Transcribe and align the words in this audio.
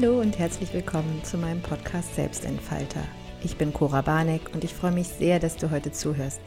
Hallo 0.00 0.18
und 0.20 0.38
herzlich 0.38 0.72
willkommen 0.72 1.22
zu 1.24 1.36
meinem 1.36 1.60
Podcast 1.60 2.14
Selbstentfalter. 2.14 3.02
Ich 3.42 3.58
bin 3.58 3.70
Cora 3.70 4.00
Barneck 4.00 4.54
und 4.54 4.64
ich 4.64 4.72
freue 4.72 4.92
mich 4.92 5.08
sehr, 5.08 5.38
dass 5.38 5.56
du 5.56 5.70
heute 5.70 5.92
zuhörst. 5.92 6.40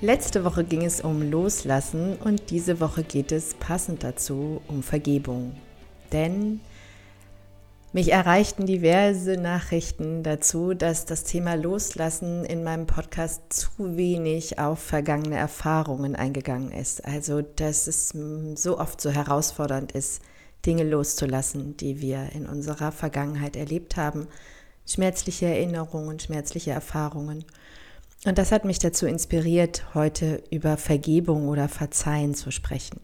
Letzte 0.00 0.44
Woche 0.44 0.64
ging 0.64 0.82
es 0.84 1.02
um 1.02 1.30
Loslassen 1.30 2.16
und 2.16 2.50
diese 2.50 2.80
Woche 2.80 3.04
geht 3.04 3.30
es 3.30 3.54
passend 3.54 4.02
dazu 4.02 4.60
um 4.66 4.82
Vergebung. 4.82 5.54
Denn 6.10 6.60
mich 7.92 8.10
erreichten 8.10 8.66
diverse 8.66 9.36
Nachrichten 9.36 10.24
dazu, 10.24 10.74
dass 10.74 11.04
das 11.06 11.22
Thema 11.22 11.54
Loslassen 11.54 12.44
in 12.44 12.64
meinem 12.64 12.86
Podcast 12.86 13.52
zu 13.52 13.96
wenig 13.96 14.58
auf 14.58 14.80
vergangene 14.80 15.36
Erfahrungen 15.36 16.16
eingegangen 16.16 16.72
ist. 16.72 17.04
Also, 17.04 17.40
dass 17.42 17.86
es 17.86 18.12
so 18.56 18.78
oft 18.80 19.00
so 19.00 19.10
herausfordernd 19.10 19.92
ist, 19.92 20.22
Dinge 20.64 20.84
loszulassen, 20.84 21.76
die 21.76 22.00
wir 22.00 22.30
in 22.32 22.46
unserer 22.46 22.92
Vergangenheit 22.92 23.56
erlebt 23.56 23.96
haben, 23.96 24.28
schmerzliche 24.86 25.46
Erinnerungen, 25.46 26.18
schmerzliche 26.18 26.70
Erfahrungen. 26.70 27.44
Und 28.24 28.38
das 28.38 28.52
hat 28.52 28.64
mich 28.64 28.78
dazu 28.78 29.06
inspiriert, 29.06 29.94
heute 29.94 30.42
über 30.50 30.76
Vergebung 30.76 31.48
oder 31.48 31.68
Verzeihen 31.68 32.34
zu 32.34 32.52
sprechen. 32.52 33.00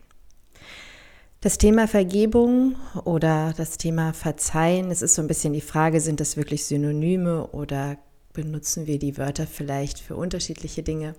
Das 1.41 1.59
Thema 1.59 1.87
Vergebung 1.87 2.77
oder 3.05 3.55
das 3.57 3.79
Thema 3.79 4.13
Verzeihen, 4.13 4.91
es 4.91 5.03
ist 5.03 5.15
so 5.15 5.23
ein 5.23 5.29
bisschen 5.29 5.53
die 5.53 5.61
Frage, 5.61 6.01
sind 6.01 6.21
das 6.21 6.37
wirklich 6.37 6.65
Synonyme 6.65 7.47
oder 7.49 7.97
benutzen 8.33 8.87
wir 8.87 8.99
die 8.99 9.17
Wörter 9.17 9.47
vielleicht 9.47 10.01
für 10.01 10.17
unterschiedliche 10.17 10.83
Dinge? 10.83 11.15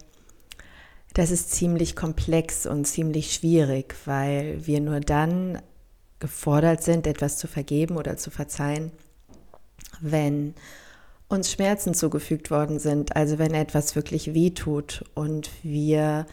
Das 1.14 1.32
ist 1.32 1.52
ziemlich 1.52 1.96
komplex 1.96 2.66
und 2.66 2.86
ziemlich 2.86 3.34
schwierig, 3.34 3.96
weil 4.06 4.66
wir 4.66 4.80
nur 4.80 5.00
dann 5.00 5.62
gefordert 6.20 6.84
sind, 6.84 7.08
etwas 7.08 7.38
zu 7.38 7.48
vergeben 7.48 7.98
oder 7.98 8.18
zu 8.18 8.32
verzeihen, 8.32 8.92
wenn 10.02 10.54
uns 11.28 11.52
Schmerzen 11.52 11.94
zugefügt 11.94 12.52
worden 12.52 12.80
sind, 12.80 13.16
also 13.16 13.38
wenn 13.38 13.54
etwas 13.54 13.96
wirklich 13.96 14.34
weh 14.34 14.50
tut 14.50 15.06
und 15.14 15.50
wir 15.64 16.26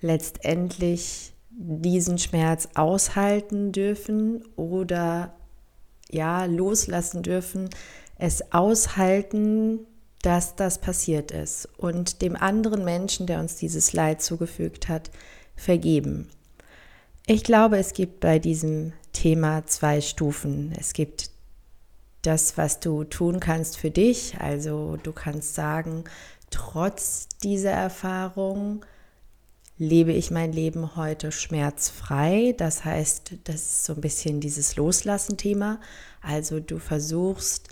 letztendlich 0.00 1.32
diesen 1.50 2.18
Schmerz 2.18 2.68
aushalten 2.74 3.72
dürfen 3.72 4.44
oder 4.56 5.34
ja, 6.10 6.46
loslassen 6.46 7.22
dürfen, 7.22 7.68
es 8.16 8.52
aushalten, 8.52 9.80
dass 10.22 10.56
das 10.56 10.78
passiert 10.78 11.30
ist 11.30 11.68
und 11.76 12.22
dem 12.22 12.34
anderen 12.34 12.84
Menschen, 12.84 13.26
der 13.26 13.40
uns 13.40 13.56
dieses 13.56 13.92
Leid 13.92 14.22
zugefügt 14.22 14.88
hat, 14.88 15.10
vergeben. 15.54 16.28
Ich 17.26 17.44
glaube, 17.44 17.78
es 17.78 17.92
gibt 17.92 18.20
bei 18.20 18.38
diesem 18.38 18.92
Thema 19.18 19.66
zwei 19.66 20.00
Stufen. 20.00 20.72
Es 20.78 20.92
gibt 20.92 21.30
das, 22.22 22.56
was 22.56 22.78
du 22.78 23.02
tun 23.02 23.40
kannst 23.40 23.76
für 23.76 23.90
dich. 23.90 24.36
Also 24.38 24.96
du 25.02 25.10
kannst 25.10 25.56
sagen, 25.56 26.04
trotz 26.50 27.26
dieser 27.42 27.72
Erfahrung 27.72 28.84
lebe 29.76 30.12
ich 30.12 30.30
mein 30.30 30.52
Leben 30.52 30.94
heute 30.94 31.32
schmerzfrei. 31.32 32.54
Das 32.58 32.84
heißt, 32.84 33.32
das 33.42 33.56
ist 33.56 33.84
so 33.86 33.94
ein 33.94 34.00
bisschen 34.00 34.38
dieses 34.38 34.76
Loslassen-Thema. 34.76 35.80
Also 36.22 36.60
du 36.60 36.78
versuchst 36.78 37.70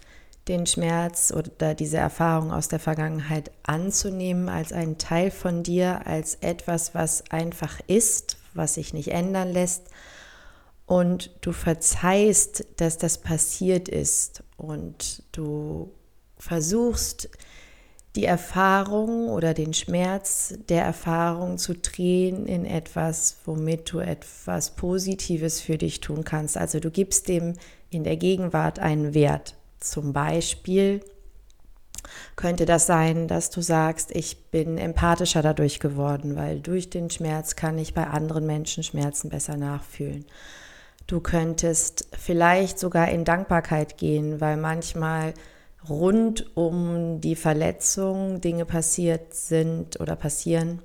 den 0.48 0.66
Schmerz 0.66 1.32
oder 1.32 1.76
diese 1.76 1.98
Erfahrung 1.98 2.50
aus 2.52 2.66
der 2.66 2.80
Vergangenheit 2.80 3.52
anzunehmen 3.62 4.48
als 4.48 4.72
einen 4.72 4.98
Teil 4.98 5.30
von 5.30 5.62
dir, 5.62 6.08
als 6.08 6.34
etwas, 6.40 6.92
was 6.96 7.30
einfach 7.30 7.78
ist, 7.86 8.36
was 8.52 8.74
sich 8.74 8.92
nicht 8.92 9.12
ändern 9.12 9.52
lässt 9.52 9.90
und 10.86 11.30
du 11.40 11.52
verzeihst, 11.52 12.64
dass 12.76 12.96
das 12.96 13.18
passiert 13.18 13.88
ist 13.88 14.42
und 14.56 15.24
du 15.32 15.92
versuchst, 16.38 17.28
die 18.14 18.24
Erfahrung 18.24 19.28
oder 19.28 19.52
den 19.52 19.74
Schmerz 19.74 20.54
der 20.70 20.82
Erfahrung 20.84 21.58
zu 21.58 21.74
drehen 21.74 22.46
in 22.46 22.64
etwas, 22.64 23.36
womit 23.44 23.92
du 23.92 23.98
etwas 23.98 24.74
Positives 24.74 25.60
für 25.60 25.76
dich 25.76 26.00
tun 26.00 26.24
kannst. 26.24 26.56
Also 26.56 26.80
du 26.80 26.90
gibst 26.90 27.28
dem 27.28 27.54
in 27.90 28.04
der 28.04 28.16
Gegenwart 28.16 28.78
einen 28.78 29.12
Wert. 29.12 29.54
Zum 29.80 30.14
Beispiel 30.14 31.00
könnte 32.36 32.64
das 32.64 32.86
sein, 32.86 33.28
dass 33.28 33.50
du 33.50 33.60
sagst, 33.60 34.14
ich 34.14 34.50
bin 34.50 34.78
empathischer 34.78 35.42
dadurch 35.42 35.78
geworden, 35.80 36.36
weil 36.36 36.60
durch 36.60 36.88
den 36.88 37.10
Schmerz 37.10 37.54
kann 37.54 37.76
ich 37.78 37.92
bei 37.92 38.06
anderen 38.06 38.46
Menschen 38.46 38.82
Schmerzen 38.82 39.28
besser 39.28 39.58
nachfühlen. 39.58 40.24
Du 41.06 41.20
könntest 41.20 42.08
vielleicht 42.18 42.78
sogar 42.78 43.08
in 43.10 43.24
Dankbarkeit 43.24 43.96
gehen, 43.96 44.40
weil 44.40 44.56
manchmal 44.56 45.34
rund 45.88 46.56
um 46.56 47.20
die 47.20 47.36
Verletzung 47.36 48.40
Dinge 48.40 48.64
passiert 48.64 49.34
sind 49.34 50.00
oder 50.00 50.16
passieren, 50.16 50.82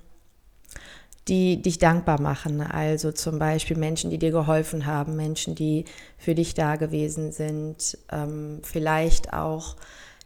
die 1.27 1.59
dich 1.61 1.79
dankbar 1.79 2.21
machen. 2.21 2.61
Also 2.61 3.11
zum 3.11 3.39
Beispiel 3.39 3.77
Menschen, 3.77 4.11
die 4.11 4.19
dir 4.19 4.31
geholfen 4.31 4.85
haben, 4.85 5.15
Menschen, 5.15 5.55
die 5.55 5.85
für 6.19 6.35
dich 6.35 6.53
da 6.53 6.75
gewesen 6.75 7.31
sind. 7.31 7.97
Ähm, 8.11 8.59
vielleicht 8.61 9.33
auch, 9.33 9.75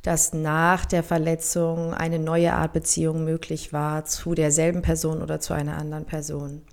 dass 0.01 0.33
nach 0.33 0.85
der 0.85 1.03
Verletzung 1.03 1.94
eine 1.94 2.19
neue 2.19 2.53
Art 2.53 2.73
Beziehung 2.73 3.23
möglich 3.23 3.72
war 3.72 4.03
zu 4.03 4.35
derselben 4.35 4.81
Person 4.81 5.22
oder 5.22 5.39
zu 5.39 5.53
einer 5.53 5.77
anderen 5.77 6.06
Person. 6.06 6.63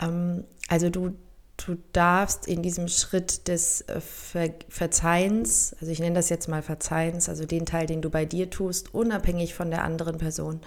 Ähm, 0.00 0.44
also 0.68 0.90
du 0.90 1.14
du 1.56 1.76
darfst 1.92 2.46
in 2.46 2.62
diesem 2.62 2.88
Schritt 2.88 3.48
des 3.48 3.82
äh, 3.82 4.00
Ver 4.00 4.50
Verzeihens, 4.68 5.74
also 5.80 5.92
ich 5.92 6.00
nenne 6.00 6.14
das 6.14 6.28
jetzt 6.28 6.48
mal 6.48 6.62
Verzeihens, 6.62 7.28
also 7.28 7.44
den 7.44 7.66
Teil, 7.66 7.86
den 7.86 8.02
du 8.02 8.10
bei 8.10 8.24
dir 8.24 8.50
tust, 8.50 8.94
unabhängig 8.94 9.54
von 9.54 9.70
der 9.70 9.84
anderen 9.84 10.18
Person, 10.18 10.60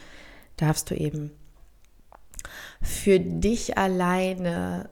darfst 0.56 0.90
du 0.90 0.96
eben 0.96 1.32
für 2.82 3.20
dich 3.20 3.78
alleine 3.78 4.90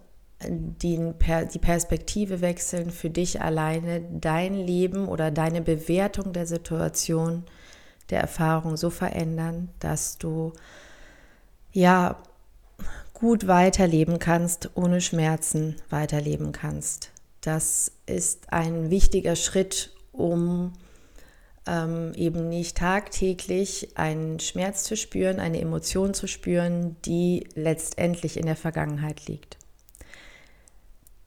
die, 0.50 1.14
die 1.54 1.60
Perspektive 1.60 2.42
wechseln, 2.42 2.92
für 2.92 3.10
dich 3.10 3.42
alleine 3.42 4.02
dein 4.02 4.56
Leben 4.56 5.08
oder 5.08 5.32
deine 5.32 5.62
Bewertung 5.62 6.34
der 6.34 6.46
Situation, 6.46 7.44
der 8.10 8.22
Erfahrung 8.22 8.78
so 8.78 8.90
verändern, 8.90 9.70
dass 9.80 10.18
du 10.18 10.54
ja 11.72 12.22
gut 13.16 13.48
weiterleben 13.48 14.20
kannst, 14.20 14.70
ohne 14.76 15.02
Schmerzen 15.02 15.78
weiterleben 15.90 16.52
kannst. 16.52 17.12
Das 17.42 17.92
ist 18.06 18.52
ein 18.54 18.90
wichtiger 18.92 19.36
Schritt, 19.36 19.92
um 20.12 20.74
ähm, 21.66 22.12
eben 22.16 22.50
nicht 22.50 22.78
tagtäglich 22.78 23.98
einen 23.98 24.40
Schmerz 24.40 24.84
zu 24.84 24.96
spüren, 24.98 25.40
eine 25.40 25.62
Emotion 25.62 26.14
zu 26.14 26.28
spüren, 26.28 26.98
die 27.06 27.48
letztendlich 27.56 28.38
in 28.38 28.46
der 28.46 28.56
Vergangenheit 28.56 29.28
liegt. 29.28 29.58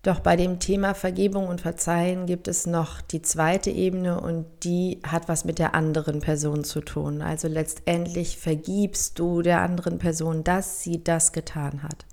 Doch 0.02 0.20
bei 0.20 0.36
dem 0.36 0.60
Thema 0.60 0.94
Vergebung 0.94 1.48
und 1.48 1.60
Verzeihen 1.60 2.26
gibt 2.26 2.46
es 2.46 2.66
noch 2.66 3.00
die 3.00 3.20
zweite 3.20 3.70
Ebene 3.70 4.20
und 4.20 4.46
die 4.62 5.00
hat 5.04 5.28
was 5.28 5.44
mit 5.44 5.58
der 5.58 5.74
anderen 5.74 6.20
Person 6.20 6.62
zu 6.62 6.80
tun. 6.80 7.20
Also 7.20 7.48
letztendlich 7.48 8.38
vergibst 8.38 9.18
du 9.18 9.42
der 9.42 9.60
anderen 9.60 9.98
Person, 9.98 10.44
dass 10.44 10.82
sie 10.82 11.02
das 11.02 11.32
getan 11.32 11.82
hat. 11.82 12.06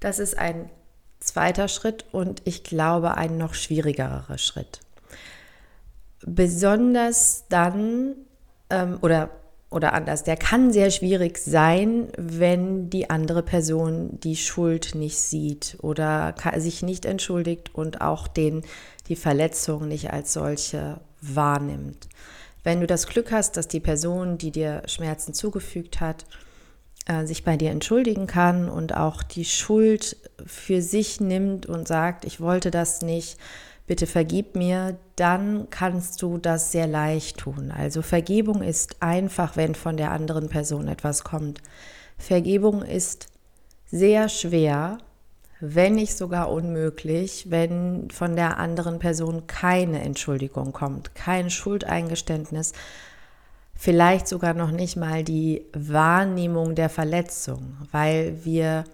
Das 0.00 0.18
ist 0.18 0.38
ein 0.38 0.70
zweiter 1.18 1.68
Schritt 1.68 2.04
und 2.12 2.42
ich 2.44 2.62
glaube 2.62 3.16
ein 3.16 3.38
noch 3.38 3.54
schwierigerer 3.54 4.36
Schritt. 4.36 4.80
Besonders 6.26 7.44
dann 7.48 8.16
ähm, 8.68 8.98
oder 9.00 9.30
oder 9.70 9.92
anders, 9.92 10.24
der 10.24 10.36
kann 10.36 10.72
sehr 10.72 10.90
schwierig 10.90 11.38
sein, 11.38 12.08
wenn 12.16 12.88
die 12.88 13.10
andere 13.10 13.42
Person 13.42 14.18
die 14.20 14.36
Schuld 14.36 14.94
nicht 14.94 15.18
sieht 15.18 15.76
oder 15.82 16.34
sich 16.56 16.82
nicht 16.82 17.04
entschuldigt 17.04 17.74
und 17.74 18.00
auch 18.00 18.28
den, 18.28 18.62
die 19.08 19.16
Verletzung 19.16 19.86
nicht 19.86 20.10
als 20.10 20.32
solche 20.32 21.00
wahrnimmt. 21.20 22.08
Wenn 22.64 22.80
du 22.80 22.86
das 22.86 23.06
Glück 23.06 23.30
hast, 23.30 23.56
dass 23.56 23.68
die 23.68 23.80
Person, 23.80 24.38
die 24.38 24.50
dir 24.50 24.82
Schmerzen 24.86 25.34
zugefügt 25.34 26.00
hat, 26.00 26.24
äh, 27.06 27.26
sich 27.26 27.44
bei 27.44 27.56
dir 27.56 27.70
entschuldigen 27.70 28.26
kann 28.26 28.68
und 28.68 28.94
auch 28.94 29.22
die 29.22 29.44
Schuld 29.44 30.16
für 30.46 30.82
sich 30.82 31.20
nimmt 31.20 31.66
und 31.66 31.88
sagt, 31.88 32.24
ich 32.24 32.40
wollte 32.40 32.70
das 32.70 33.02
nicht, 33.02 33.38
bitte 33.88 34.06
vergib 34.06 34.54
mir, 34.54 34.96
dann 35.16 35.68
kannst 35.70 36.22
du 36.22 36.38
das 36.38 36.70
sehr 36.70 36.86
leicht 36.86 37.38
tun. 37.38 37.72
Also 37.76 38.02
Vergebung 38.02 38.62
ist 38.62 39.02
einfach, 39.02 39.56
wenn 39.56 39.74
von 39.74 39.96
der 39.96 40.12
anderen 40.12 40.48
Person 40.48 40.86
etwas 40.86 41.24
kommt. 41.24 41.60
Vergebung 42.16 42.82
ist 42.82 43.26
sehr 43.86 44.28
schwer, 44.28 44.98
wenn 45.60 45.94
nicht 45.94 46.16
sogar 46.16 46.52
unmöglich, 46.52 47.46
wenn 47.48 48.10
von 48.10 48.36
der 48.36 48.58
anderen 48.58 48.98
Person 49.00 49.46
keine 49.46 50.02
Entschuldigung 50.02 50.72
kommt, 50.72 51.14
kein 51.16 51.50
Schuldeingeständnis, 51.50 52.74
vielleicht 53.74 54.28
sogar 54.28 54.54
noch 54.54 54.70
nicht 54.70 54.96
mal 54.96 55.24
die 55.24 55.64
Wahrnehmung 55.72 56.74
der 56.74 56.90
Verletzung, 56.90 57.76
weil 57.90 58.44
wir 58.44 58.84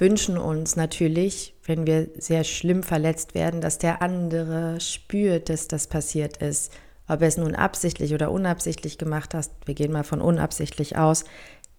wünschen 0.00 0.38
uns 0.38 0.76
natürlich, 0.76 1.54
wenn 1.64 1.86
wir 1.86 2.08
sehr 2.16 2.44
schlimm 2.44 2.82
verletzt 2.82 3.34
werden, 3.34 3.60
dass 3.60 3.78
der 3.78 4.02
andere 4.02 4.80
spürt, 4.80 5.48
dass 5.48 5.68
das 5.68 5.86
passiert 5.86 6.38
ist. 6.38 6.72
Ob 7.06 7.22
er 7.22 7.28
es 7.28 7.36
nun 7.36 7.54
absichtlich 7.54 8.14
oder 8.14 8.30
unabsichtlich 8.30 8.96
gemacht 8.96 9.34
hat, 9.34 9.50
wir 9.66 9.74
gehen 9.74 9.92
mal 9.92 10.04
von 10.04 10.20
unabsichtlich 10.20 10.96
aus, 10.96 11.24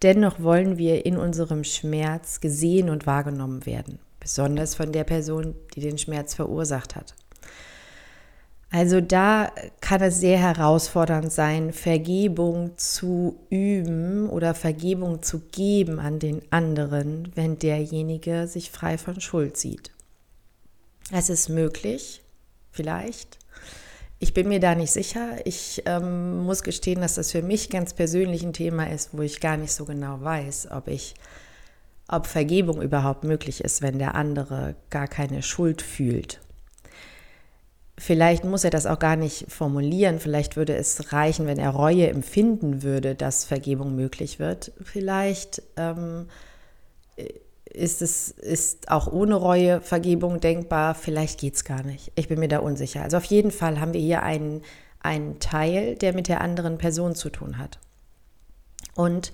dennoch 0.04 0.42
wollen 0.42 0.78
wir 0.78 1.06
in 1.06 1.18
unserem 1.18 1.64
Schmerz 1.64 2.42
gesehen 2.42 2.90
und 2.90 3.08
wahrgenommen 3.08 3.66
werden, 3.66 4.00
besonders 4.20 4.76
von 4.76 4.92
der 4.92 5.04
Person, 5.04 5.56
die 5.74 5.82
den 5.82 5.98
Schmerz 5.98 6.34
verursacht 6.34 6.96
hat. 6.96 7.16
Also 8.74 9.02
da 9.02 9.52
kann 9.82 10.02
es 10.02 10.22
sehr 10.22 10.38
herausfordernd 10.38 11.32
sein, 11.32 11.74
Vergebung 11.74 12.78
zu 12.78 13.38
üben 13.50 14.30
oder 14.30 14.56
Vergebung 14.56 15.22
zu 15.22 15.40
geben 15.40 16.00
an 16.00 16.20
den 16.20 16.42
anderen, 16.52 17.30
wenn 17.36 17.60
derjenige 17.60 18.48
sich 18.48 18.72
frei 18.72 18.98
von 18.98 19.20
Schuld 19.20 19.58
sieht. 19.58 19.92
Es 21.12 21.30
ist 21.30 21.50
möglich, 21.50 22.24
vielleicht. 22.72 23.38
Ich 24.20 24.34
bin 24.34 24.48
mir 24.48 24.62
da 24.62 24.74
nicht 24.74 24.92
sicher. 24.92 25.46
Ich 25.46 25.84
ähm, 25.86 26.44
muss 26.44 26.64
gestehen, 26.64 27.02
dass 27.02 27.16
das 27.16 27.32
für 27.32 27.42
mich 27.42 27.70
ganz 27.70 27.94
persönlich 27.94 28.42
ein 28.44 28.54
Thema 28.54 28.90
ist, 28.90 29.10
wo 29.12 29.22
ich 29.22 29.42
gar 29.42 29.58
nicht 29.58 29.74
so 29.74 29.84
genau 29.84 30.22
weiß, 30.22 30.70
ob 30.72 30.88
ich, 30.88 31.16
ob 32.08 32.26
Vergebung 32.26 32.82
überhaupt 32.82 33.26
möglich 33.26 33.62
ist, 33.66 33.82
wenn 33.82 34.00
der 34.00 34.16
andere 34.16 34.76
gar 34.90 35.10
keine 35.10 35.42
Schuld 35.42 35.82
fühlt. 35.82 36.40
Vielleicht 38.04 38.46
muss 38.46 38.64
er 38.64 38.72
das 38.72 38.88
auch 38.88 38.98
gar 38.98 39.16
nicht 39.16 39.46
formulieren. 39.48 40.18
Vielleicht 40.18 40.56
würde 40.56 40.74
es 40.74 41.14
reichen, 41.14 41.46
wenn 41.46 41.60
er 41.60 41.70
Reue 41.70 42.08
empfinden 42.08 42.82
würde, 42.82 43.14
dass 43.14 43.46
Vergebung 43.46 43.96
möglich 43.96 44.40
wird. 44.40 44.72
Vielleicht 44.82 45.62
ähm, 45.78 46.26
ist 47.66 48.02
es 48.02 48.32
ist 48.32 48.90
auch 48.90 49.06
ohne 49.06 49.36
Reue 49.36 49.82
Vergebung 49.82 50.40
denkbar. 50.40 50.96
Vielleicht 50.96 51.40
geht 51.40 51.54
es 51.54 51.64
gar 51.64 51.84
nicht. 51.84 52.12
Ich 52.16 52.28
bin 52.28 52.40
mir 52.40 52.48
da 52.48 52.58
unsicher. 52.58 53.04
Also 53.04 53.18
auf 53.18 53.26
jeden 53.26 53.52
Fall 53.52 53.80
haben 53.80 53.94
wir 53.94 54.02
hier 54.02 54.24
einen, 54.24 54.64
einen 55.02 55.40
Teil, 55.40 55.94
der 55.94 56.16
mit 56.16 56.28
der 56.28 56.42
anderen 56.42 56.80
Person 56.80 57.14
zu 57.14 57.30
tun 57.30 57.60
hat. 57.60 57.78
Und 58.96 59.32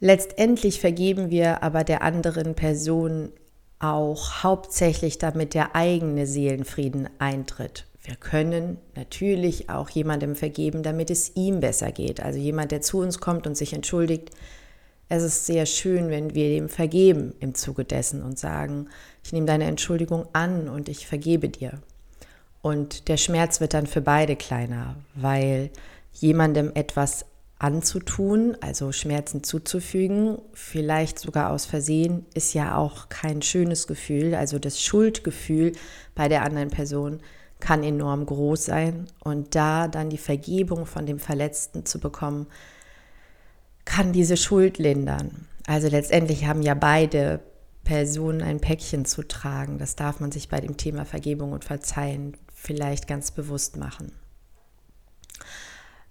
letztendlich 0.00 0.80
vergeben 0.80 1.30
wir 1.30 1.62
aber 1.62 1.84
der 1.84 2.02
anderen 2.02 2.56
Person 2.56 3.30
auch 3.78 4.42
hauptsächlich 4.42 5.18
damit 5.18 5.54
der 5.54 5.74
eigene 5.74 6.26
Seelenfrieden 6.26 7.08
eintritt. 7.18 7.86
Wir 8.02 8.16
können 8.16 8.78
natürlich 8.94 9.68
auch 9.68 9.90
jemandem 9.90 10.36
vergeben, 10.36 10.82
damit 10.82 11.10
es 11.10 11.34
ihm 11.34 11.60
besser 11.60 11.90
geht. 11.90 12.20
Also 12.20 12.38
jemand, 12.38 12.70
der 12.70 12.80
zu 12.80 13.00
uns 13.00 13.18
kommt 13.18 13.46
und 13.46 13.56
sich 13.56 13.72
entschuldigt. 13.72 14.30
Es 15.08 15.22
ist 15.22 15.46
sehr 15.46 15.66
schön, 15.66 16.08
wenn 16.08 16.34
wir 16.34 16.48
dem 16.48 16.68
vergeben 16.68 17.34
im 17.40 17.54
Zuge 17.54 17.84
dessen 17.84 18.22
und 18.22 18.38
sagen, 18.38 18.88
ich 19.24 19.32
nehme 19.32 19.46
deine 19.46 19.64
Entschuldigung 19.64 20.26
an 20.32 20.68
und 20.68 20.88
ich 20.88 21.06
vergebe 21.06 21.48
dir. 21.48 21.80
Und 22.62 23.08
der 23.08 23.16
Schmerz 23.16 23.60
wird 23.60 23.74
dann 23.74 23.86
für 23.86 24.00
beide 24.00 24.36
kleiner, 24.36 24.96
weil 25.14 25.70
jemandem 26.12 26.72
etwas 26.74 27.24
anzutun, 27.58 28.56
also 28.60 28.92
Schmerzen 28.92 29.42
zuzufügen, 29.42 30.38
vielleicht 30.52 31.18
sogar 31.18 31.50
aus 31.50 31.64
Versehen, 31.64 32.26
ist 32.34 32.52
ja 32.52 32.76
auch 32.76 33.08
kein 33.08 33.40
schönes 33.40 33.86
Gefühl. 33.86 34.34
Also 34.34 34.58
das 34.58 34.80
Schuldgefühl 34.82 35.72
bei 36.14 36.28
der 36.28 36.42
anderen 36.42 36.70
Person 36.70 37.20
kann 37.58 37.82
enorm 37.82 38.26
groß 38.26 38.66
sein. 38.66 39.06
Und 39.20 39.54
da 39.54 39.88
dann 39.88 40.10
die 40.10 40.18
Vergebung 40.18 40.84
von 40.84 41.06
dem 41.06 41.18
Verletzten 41.18 41.86
zu 41.86 41.98
bekommen, 41.98 42.46
kann 43.86 44.12
diese 44.12 44.36
Schuld 44.36 44.76
lindern. 44.78 45.46
Also 45.66 45.88
letztendlich 45.88 46.46
haben 46.46 46.62
ja 46.62 46.74
beide 46.74 47.40
Personen 47.84 48.42
ein 48.42 48.60
Päckchen 48.60 49.06
zu 49.06 49.22
tragen. 49.22 49.78
Das 49.78 49.96
darf 49.96 50.20
man 50.20 50.32
sich 50.32 50.48
bei 50.48 50.60
dem 50.60 50.76
Thema 50.76 51.06
Vergebung 51.06 51.52
und 51.52 51.64
Verzeihen 51.64 52.36
vielleicht 52.52 53.08
ganz 53.08 53.30
bewusst 53.30 53.76
machen. 53.76 54.12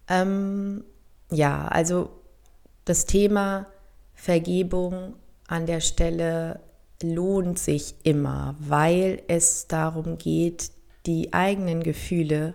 Ähm, 0.07 0.83
ja, 1.31 1.67
also 1.67 2.09
das 2.85 3.05
Thema 3.05 3.67
Vergebung 4.13 5.15
an 5.47 5.65
der 5.65 5.81
Stelle 5.81 6.59
lohnt 7.01 7.59
sich 7.59 7.95
immer, 8.03 8.55
weil 8.59 9.21
es 9.27 9.67
darum 9.67 10.17
geht, 10.17 10.71
die 11.05 11.33
eigenen 11.33 11.83
Gefühle 11.83 12.53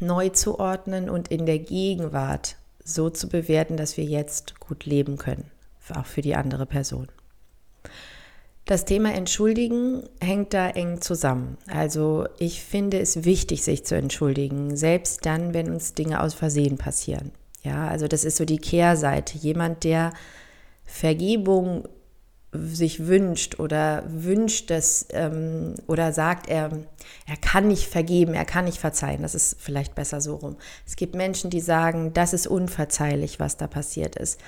neu 0.00 0.28
zu 0.30 0.58
ordnen 0.58 1.08
und 1.08 1.28
in 1.28 1.46
der 1.46 1.58
Gegenwart 1.58 2.56
so 2.84 3.10
zu 3.10 3.28
bewerten, 3.28 3.76
dass 3.76 3.96
wir 3.96 4.04
jetzt 4.04 4.60
gut 4.60 4.84
leben 4.86 5.18
können, 5.18 5.50
auch 5.94 6.06
für 6.06 6.22
die 6.22 6.34
andere 6.34 6.66
Person. 6.66 7.08
Das 8.66 8.84
Thema 8.84 9.14
Entschuldigen 9.14 10.02
hängt 10.20 10.52
da 10.52 10.68
eng 10.68 11.00
zusammen. 11.00 11.56
Also 11.68 12.26
ich 12.38 12.62
finde 12.62 12.98
es 12.98 13.24
wichtig, 13.24 13.62
sich 13.62 13.86
zu 13.86 13.94
entschuldigen, 13.94 14.76
selbst 14.76 15.24
dann, 15.24 15.54
wenn 15.54 15.70
uns 15.70 15.94
Dinge 15.94 16.20
aus 16.20 16.34
Versehen 16.34 16.76
passieren. 16.76 17.30
Ja, 17.62 17.86
also 17.86 18.08
das 18.08 18.24
ist 18.24 18.36
so 18.36 18.44
die 18.44 18.58
Kehrseite. 18.58 19.38
Jemand, 19.38 19.84
der 19.84 20.12
Vergebung 20.84 21.86
sich 22.52 23.06
wünscht 23.06 23.60
oder 23.60 24.02
wünscht 24.08 24.70
dass 24.70 25.06
ähm, 25.10 25.74
oder 25.86 26.12
sagt, 26.12 26.48
er, 26.48 26.70
er 27.26 27.36
kann 27.40 27.68
nicht 27.68 27.86
vergeben, 27.86 28.34
er 28.34 28.44
kann 28.44 28.64
nicht 28.64 28.78
verzeihen. 28.78 29.22
Das 29.22 29.34
ist 29.36 29.56
vielleicht 29.60 29.94
besser 29.94 30.20
so 30.20 30.36
rum. 30.36 30.56
Es 30.86 30.96
gibt 30.96 31.14
Menschen, 31.14 31.50
die 31.50 31.60
sagen, 31.60 32.12
das 32.14 32.32
ist 32.32 32.48
unverzeihlich, 32.48 33.38
was 33.38 33.56
da 33.56 33.68
passiert 33.68 34.16
ist. 34.16 34.40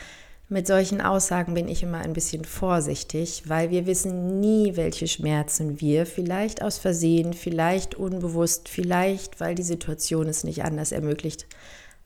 Mit 0.50 0.66
solchen 0.66 1.02
Aussagen 1.02 1.52
bin 1.52 1.68
ich 1.68 1.82
immer 1.82 1.98
ein 1.98 2.14
bisschen 2.14 2.46
vorsichtig, 2.46 3.42
weil 3.46 3.68
wir 3.68 3.84
wissen 3.84 4.40
nie, 4.40 4.76
welche 4.76 5.06
Schmerzen 5.06 5.78
wir 5.82 6.06
vielleicht 6.06 6.62
aus 6.62 6.78
Versehen, 6.78 7.34
vielleicht 7.34 7.96
unbewusst, 7.96 8.70
vielleicht 8.70 9.40
weil 9.40 9.54
die 9.54 9.62
Situation 9.62 10.26
es 10.26 10.44
nicht 10.44 10.64
anders 10.64 10.90
ermöglicht, 10.90 11.46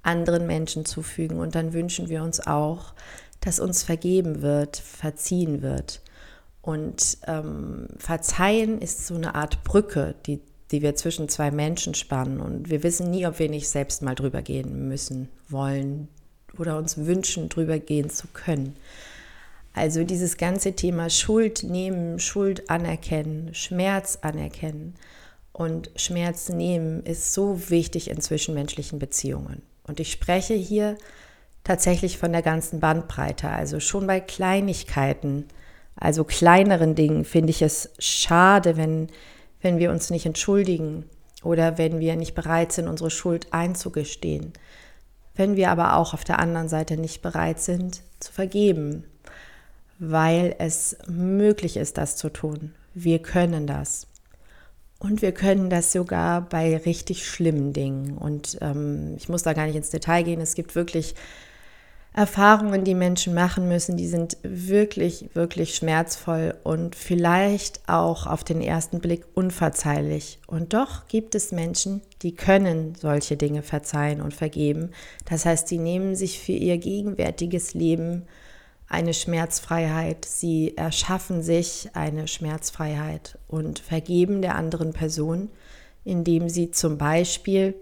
anderen 0.03 0.49
Menschen 0.49 0.85
zufügen. 0.85 1.39
Und 1.39 1.55
dann 1.55 1.73
wünschen 1.73 2.09
wir 2.09 2.25
uns 2.25 2.44
auch, 2.44 2.94
dass 3.41 3.61
uns 3.61 3.85
vergeben 3.85 4.43
wird, 4.43 4.77
verziehen 4.77 5.62
wird. 5.62 6.03
Und 6.62 7.19
ähm, 7.29 7.87
Verzeihen 7.97 8.81
ist 8.81 9.06
so 9.06 9.15
eine 9.15 9.37
Art 9.37 9.62
Brücke, 9.62 10.17
die, 10.27 10.41
die 10.73 10.83
wir 10.83 10.97
zwischen 10.97 11.29
zwei 11.29 11.53
Menschen 11.53 11.94
spannen. 11.94 12.41
Und 12.41 12.70
wir 12.70 12.82
wissen 12.82 13.08
nie, 13.08 13.25
ob 13.25 13.39
wir 13.39 13.49
nicht 13.49 13.69
selbst 13.69 14.03
mal 14.03 14.17
drüber 14.17 14.43
gehen 14.43 14.89
müssen, 14.89 15.29
wollen, 15.49 16.08
oder 16.59 16.77
uns 16.79 16.99
wünschen, 16.99 17.49
drüber 17.49 17.79
gehen 17.79 18.11
zu 18.11 18.29
können. 18.29 18.77
Also 19.75 20.05
dieses 20.05 20.37
ganze 20.37 20.75
Thema 20.75 21.09
Schuld 21.09 21.63
nehmen, 21.63 22.19
Schuld 22.19 22.69
anerkennen, 22.69 23.55
Schmerz 23.55 24.19
anerkennen 24.21 24.94
und 25.53 25.91
Schmerz 25.97 26.49
nehmen 26.51 27.03
ist 27.05 27.32
so 27.32 27.71
wichtig 27.71 28.11
in 28.11 28.21
zwischenmenschlichen 28.21 28.99
Beziehungen. 28.99 29.63
Und 29.85 30.01
ich 30.01 30.13
spreche 30.13 30.55
hier 30.55 30.97
tatsächlich 31.65 32.19
von 32.19 32.32
der 32.32 32.43
ganzen 32.43 32.81
Bandbreite. 32.81 33.49
Also 33.49 33.81
schon 33.81 34.06
bei 34.06 34.21
Kleinigkeiten, 34.21 35.47
also 35.97 36.25
kleineren 36.25 36.94
Dingen, 36.94 37.25
finde 37.25 37.51
ich 37.51 37.63
es 37.63 37.91
schade, 37.99 38.77
wenn, 38.77 39.09
wenn 39.61 39.79
wir 39.79 39.91
uns 39.91 40.11
nicht 40.11 40.27
entschuldigen 40.27 41.05
oder 41.43 41.79
wenn 41.79 42.01
wir 42.01 42.17
nicht 42.17 42.35
bereit 42.35 42.73
sind, 42.73 42.89
unsere 42.89 43.11
Schuld 43.11 43.47
einzugestehen. 43.53 44.53
Wenn 45.34 45.56
wir 45.56 45.70
aber 45.70 45.96
auch 45.96 46.15
auf 46.15 46.24
der 46.24 46.39
anderen 46.39 46.69
Seite 46.69 46.96
nicht 46.96 47.22
bereit 47.22 47.60
sind 47.60 48.03
zu 48.20 48.32
vergeben, 48.32 49.05
weil 49.98 50.55
es 50.58 50.96
möglich 51.06 51.77
ist, 51.77 51.96
das 51.96 52.17
zu 52.17 52.29
tun. 52.29 52.74
Wir 52.94 53.20
können 53.20 53.67
das. 53.67 54.06
Und 54.98 55.22
wir 55.22 55.32
können 55.32 55.70
das 55.70 55.93
sogar 55.93 56.43
bei 56.43 56.77
richtig 56.77 57.27
schlimmen 57.27 57.72
Dingen. 57.72 58.17
Und 58.17 58.58
ähm, 58.60 59.15
ich 59.17 59.29
muss 59.29 59.43
da 59.43 59.53
gar 59.53 59.67
nicht 59.67 59.77
ins 59.77 59.91
Detail 59.91 60.22
gehen. 60.22 60.41
Es 60.41 60.55
gibt 60.55 60.74
wirklich 60.74 61.15
Erfahrungen, 62.14 62.84
die 62.84 62.94
Menschen 62.94 63.32
machen 63.32 63.69
müssen, 63.69 63.96
die 63.96 64.06
sind 64.06 64.36
wirklich, 64.42 65.31
wirklich 65.32 65.74
schmerzvoll 65.74 66.54
und 66.62 66.94
vielleicht 66.94 67.81
auch 67.88 68.26
auf 68.26 68.44
den 68.44 68.60
ersten 68.60 69.00
Blick 69.00 69.24
unverzeihlich. 69.34 70.38
Und 70.46 70.74
doch 70.74 71.08
gibt 71.08 71.34
es 71.34 71.52
Menschen, 71.52 72.02
die 72.20 72.34
können 72.34 72.94
solche 73.00 73.38
Dinge 73.38 73.62
verzeihen 73.62 74.20
und 74.20 74.34
vergeben. 74.34 74.90
Das 75.24 75.46
heißt, 75.46 75.69
sie 75.69 75.78
nehmen 75.78 76.14
sich 76.14 76.38
für 76.38 76.52
ihr 76.52 76.76
gegenwärtiges 76.76 77.72
Leben 77.72 78.26
eine 78.88 79.14
Schmerzfreiheit, 79.14 80.26
sie 80.26 80.76
erschaffen 80.76 81.42
sich 81.42 81.88
eine 81.94 82.28
Schmerzfreiheit 82.28 83.38
und 83.48 83.78
vergeben 83.78 84.42
der 84.42 84.56
anderen 84.56 84.92
Person, 84.92 85.48
indem 86.04 86.50
sie 86.50 86.72
zum 86.72 86.98
Beispiel 86.98 87.74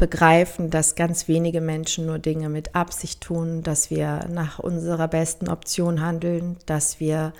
begreifen, 0.00 0.70
dass 0.70 0.94
ganz 0.94 1.28
wenige 1.28 1.60
Menschen 1.60 2.06
nur 2.06 2.18
Dinge 2.18 2.48
mit 2.48 2.74
Absicht 2.74 3.20
tun, 3.20 3.62
dass 3.62 3.90
wir 3.90 4.26
nach 4.30 4.58
unserer 4.58 5.08
besten 5.08 5.48
Option 5.48 6.00
handeln, 6.00 6.56
dass 6.64 7.00
wir 7.00 7.34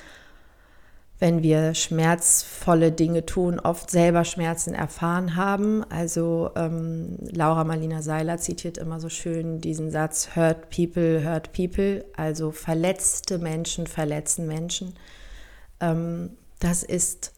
wenn 1.20 1.42
wir 1.42 1.74
schmerzvolle 1.74 2.92
Dinge 2.92 3.26
tun, 3.26 3.60
oft 3.60 3.90
selber 3.90 4.24
Schmerzen 4.24 4.72
erfahren 4.72 5.36
haben. 5.36 5.84
Also 5.90 6.50
ähm, 6.56 7.18
Laura 7.20 7.64
Marlina 7.64 8.00
Seiler 8.00 8.38
zitiert 8.38 8.78
immer 8.78 9.00
so 9.00 9.10
schön 9.10 9.60
diesen 9.60 9.90
Satz, 9.90 10.30
Hurt 10.34 10.70
People, 10.70 11.22
Hurt 11.22 11.52
People, 11.52 12.06
also 12.16 12.52
verletzte 12.52 13.36
Menschen 13.38 13.86
verletzen 13.86 14.46
Menschen. 14.46 14.94
Ähm, 15.80 16.30
das 16.58 16.82
ist 16.82 17.32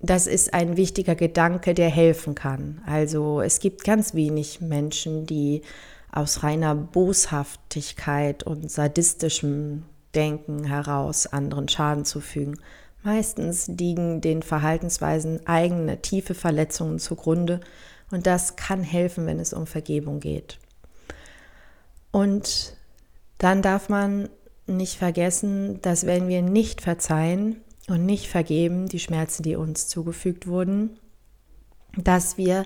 das 0.00 0.26
ist 0.26 0.54
ein 0.54 0.76
wichtiger 0.76 1.14
Gedanke, 1.14 1.74
der 1.74 1.90
helfen 1.90 2.34
kann. 2.34 2.82
Also 2.86 3.40
es 3.40 3.60
gibt 3.60 3.84
ganz 3.84 4.14
wenig 4.14 4.60
Menschen, 4.60 5.26
die 5.26 5.62
aus 6.10 6.42
reiner 6.42 6.74
Boshaftigkeit 6.74 8.42
und 8.42 8.70
sadistischem 8.70 9.84
Denken 10.14 10.64
heraus 10.64 11.26
anderen 11.26 11.68
Schaden 11.68 12.04
zufügen. 12.04 12.58
Meistens 13.02 13.68
liegen 13.68 14.20
den 14.20 14.42
Verhaltensweisen 14.42 15.46
eigene 15.46 16.02
tiefe 16.02 16.34
Verletzungen 16.34 16.98
zugrunde 16.98 17.60
und 18.10 18.26
das 18.26 18.56
kann 18.56 18.82
helfen, 18.82 19.26
wenn 19.26 19.38
es 19.38 19.52
um 19.52 19.66
Vergebung 19.66 20.20
geht. 20.20 20.58
Und 22.10 22.74
dann 23.38 23.62
darf 23.62 23.88
man 23.88 24.28
nicht 24.66 24.96
vergessen, 24.96 25.80
dass 25.82 26.06
wenn 26.06 26.28
wir 26.28 26.42
nicht 26.42 26.80
verzeihen 26.80 27.60
und 27.88 28.06
nicht 28.06 28.28
vergeben, 28.28 28.88
die 28.88 29.00
Schmerzen, 29.00 29.42
die 29.42 29.56
uns 29.56 29.88
zugefügt 29.88 30.46
wurden, 30.46 30.98
dass 31.96 32.36
wir 32.36 32.64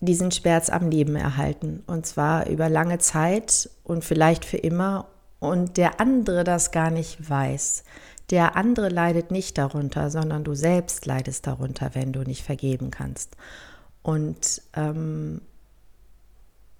diesen 0.00 0.30
Schmerz 0.30 0.68
am 0.68 0.90
Leben 0.90 1.16
erhalten. 1.16 1.82
Und 1.86 2.06
zwar 2.06 2.46
über 2.46 2.68
lange 2.68 2.98
Zeit 2.98 3.70
und 3.82 4.04
vielleicht 4.04 4.44
für 4.44 4.58
immer 4.58 5.08
und 5.38 5.76
der 5.76 6.00
andere 6.00 6.44
das 6.44 6.70
gar 6.70 6.90
nicht 6.90 7.28
weiß. 7.28 7.84
Der 8.30 8.56
andere 8.56 8.88
leidet 8.88 9.30
nicht 9.30 9.56
darunter, 9.56 10.10
sondern 10.10 10.44
du 10.44 10.54
selbst 10.54 11.06
leidest 11.06 11.46
darunter, 11.46 11.90
wenn 11.94 12.12
du 12.12 12.20
nicht 12.20 12.42
vergeben 12.42 12.90
kannst. 12.90 13.36
Und 14.02 14.62
ähm, 14.74 15.40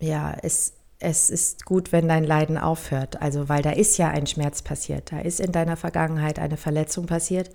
ja, 0.01 0.37
es, 0.43 0.75
es 0.99 1.31
ist 1.31 1.65
gut, 1.65 1.93
wenn 1.93 2.09
dein 2.09 2.25
Leiden 2.25 2.59
aufhört. 2.59 3.21
Also, 3.21 3.49
weil 3.49 3.63
da 3.63 3.71
ist 3.71 3.99
ja 3.99 4.09
ein 4.09 4.27
Schmerz 4.27 4.63
passiert. 4.63 5.13
Da 5.13 5.21
ist 5.21 5.41
in 5.41 5.53
deiner 5.53 5.77
Vergangenheit 5.77 6.39
eine 6.39 6.57
Verletzung 6.57 7.07
passiert 7.07 7.51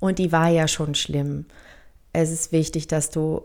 und 0.00 0.18
die 0.18 0.32
war 0.32 0.48
ja 0.48 0.68
schon 0.68 0.94
schlimm. 0.94 1.46
Es 2.12 2.30
ist 2.30 2.52
wichtig, 2.52 2.88
dass 2.88 3.10
du 3.10 3.42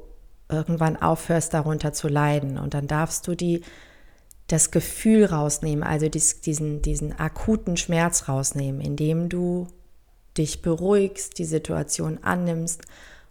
irgendwann 0.49 0.97
aufhörst, 0.97 1.53
darunter 1.53 1.93
zu 1.93 2.07
leiden. 2.07 2.57
Und 2.57 2.73
dann 2.73 2.87
darfst 2.87 3.27
du 3.27 3.35
die 3.35 3.61
das 4.47 4.71
Gefühl 4.71 5.25
rausnehmen, 5.25 5.83
also 5.83 6.07
diesen, 6.07 6.81
diesen 6.81 7.17
akuten 7.19 7.75
Schmerz 7.75 8.29
rausnehmen, 8.29 8.79
indem 8.79 9.27
du 9.27 9.67
dich 10.37 10.61
beruhigst, 10.61 11.37
die 11.37 11.45
Situation 11.45 12.19
annimmst 12.23 12.81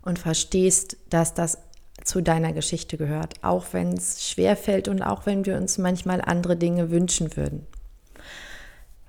und 0.03 0.19
verstehst, 0.19 0.99
dass 1.09 1.33
das 1.33 1.59
zu 2.07 2.23
deiner 2.23 2.53
Geschichte 2.53 2.97
gehört, 2.97 3.35
auch 3.43 3.67
wenn 3.73 3.93
es 3.93 4.29
schwer 4.29 4.57
fällt 4.57 4.89
und 4.89 5.03
auch 5.03 5.27
wenn 5.27 5.45
wir 5.45 5.57
uns 5.57 5.77
manchmal 5.77 6.21
andere 6.21 6.57
Dinge 6.57 6.91
wünschen 6.91 7.37
würden. 7.37 7.67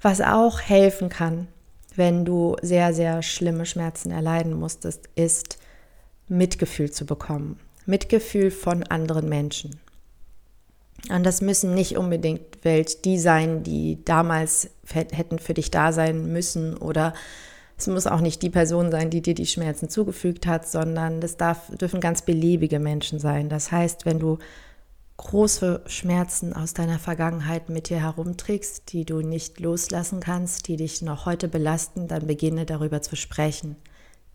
Was 0.01 0.21
auch 0.21 0.59
helfen 0.59 1.09
kann, 1.09 1.47
wenn 1.95 2.25
du 2.25 2.55
sehr, 2.61 2.93
sehr 2.93 3.23
schlimme 3.23 3.65
Schmerzen 3.65 4.11
erleiden 4.11 4.53
musstest, 4.53 5.09
ist 5.15 5.57
Mitgefühl 6.27 6.91
zu 6.91 7.05
bekommen. 7.05 7.59
Mitgefühl 7.85 8.51
von 8.51 8.83
anderen 8.83 9.29
Menschen. 9.29 9.79
Und 11.09 11.23
das 11.23 11.41
müssen 11.41 11.73
nicht 11.73 11.97
unbedingt 11.97 12.63
Welt 12.63 13.05
die 13.05 13.17
sein, 13.17 13.63
die 13.63 14.03
damals 14.03 14.69
hätten 14.91 15.39
für 15.39 15.53
dich 15.53 15.71
da 15.71 15.93
sein 15.93 16.31
müssen 16.31 16.75
oder 16.75 17.13
es 17.77 17.87
muss 17.87 18.07
auch 18.07 18.21
nicht 18.21 18.41
die 18.41 18.49
Person 18.49 18.91
sein, 18.91 19.11
die 19.11 19.21
dir 19.21 19.35
die 19.35 19.45
Schmerzen 19.45 19.87
zugefügt 19.87 20.47
hat, 20.47 20.67
sondern 20.67 21.21
das 21.21 21.37
darf, 21.37 21.69
dürfen 21.77 22.01
ganz 22.01 22.23
beliebige 22.23 22.79
Menschen 22.79 23.19
sein. 23.19 23.49
Das 23.49 23.71
heißt, 23.71 24.05
wenn 24.05 24.19
du 24.19 24.39
große 25.17 25.81
Schmerzen 25.85 26.53
aus 26.53 26.73
deiner 26.73 26.97
Vergangenheit 26.97 27.69
mit 27.69 27.89
dir 27.89 28.01
herumträgst, 28.01 28.91
die 28.93 29.05
du 29.05 29.21
nicht 29.21 29.59
loslassen 29.59 30.19
kannst, 30.19 30.67
die 30.67 30.77
dich 30.77 31.01
noch 31.01 31.25
heute 31.25 31.47
belasten, 31.47 32.07
dann 32.07 32.25
beginne 32.25 32.65
darüber 32.65 33.01
zu 33.01 33.15
sprechen. 33.15 33.75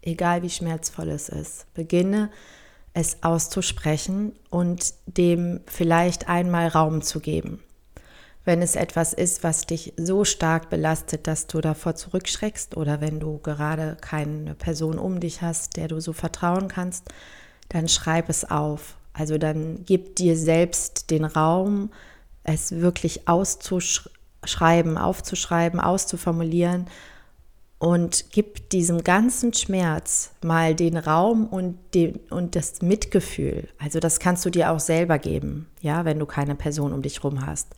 Egal 0.03 0.43
wie 0.43 0.51
schmerzvoll 0.51 1.11
es 1.11 1.29
ist. 1.29 1.73
Beginne 1.75 2.31
es 2.95 3.23
auszusprechen 3.23 4.33
und 4.51 4.95
dem 5.07 5.61
vielleicht 5.67 6.29
einmal 6.29 6.69
Raum 6.69 7.03
zu 7.03 7.21
geben. 7.21 7.61
Wenn 8.45 8.61
es 8.61 8.75
etwas 8.75 9.13
ist, 9.13 9.45
was 9.45 9.67
dich 9.67 9.93
so 9.97 10.25
stark 10.25 10.69
belastet, 10.69 11.27
dass 11.27 11.47
du 11.47 11.61
davor 11.61 11.95
zurückschreckst 11.95 12.77
oder 12.77 13.01
wenn 13.01 13.21
du 13.21 13.39
gerade 13.39 13.97
keine 14.01 14.55
Person 14.55 14.99
um 14.99 15.21
dich 15.21 15.43
hast, 15.43 15.77
der 15.77 15.89
du 15.89 16.01
so 16.01 16.13
vertrauen 16.13 16.67
kannst, 16.67 17.05
dann 17.69 17.89
schreib 17.89 18.29
es 18.29 18.51
auf. 18.51 18.97
Also 19.13 19.39
dann 19.39 19.85
gib 19.85 20.17
dir 20.17 20.37
selbst 20.37 21.11
den 21.11 21.25
Raum, 21.25 21.91
es 22.43 22.73
wirklich 22.73 23.29
auszuschreiben, 23.29 24.99
aufzuschreiben, 24.99 25.79
auszuformulieren 25.79 26.87
und 27.79 28.27
gib 28.31 28.71
diesem 28.71 29.05
ganzen 29.05 29.53
Schmerz 29.53 30.31
mal 30.43 30.75
den 30.75 30.97
Raum 30.97 31.47
und, 31.47 31.79
den, 31.95 32.17
und 32.31 32.57
das 32.57 32.81
Mitgefühl. 32.81 33.69
Also 33.79 34.01
das 34.01 34.19
kannst 34.19 34.45
du 34.45 34.51
dir 34.51 34.71
auch 34.71 34.81
selber 34.81 35.19
geben, 35.19 35.69
ja, 35.81 36.05
wenn 36.05 36.19
du 36.19 36.27
keine 36.27 36.55
Person 36.55 36.93
um 36.93 37.03
dich 37.03 37.23
herum 37.23 37.45
hast. 37.45 37.75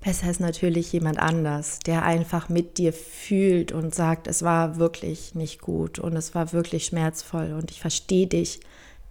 Besser 0.00 0.30
ist 0.30 0.40
natürlich 0.40 0.92
jemand 0.92 1.18
anders, 1.18 1.78
der 1.80 2.04
einfach 2.04 2.48
mit 2.48 2.78
dir 2.78 2.94
fühlt 2.94 3.70
und 3.70 3.94
sagt, 3.94 4.28
es 4.28 4.42
war 4.42 4.78
wirklich 4.78 5.34
nicht 5.34 5.60
gut 5.60 5.98
und 5.98 6.16
es 6.16 6.34
war 6.34 6.54
wirklich 6.54 6.86
schmerzvoll 6.86 7.52
und 7.52 7.70
ich 7.70 7.80
verstehe 7.80 8.26
dich 8.26 8.60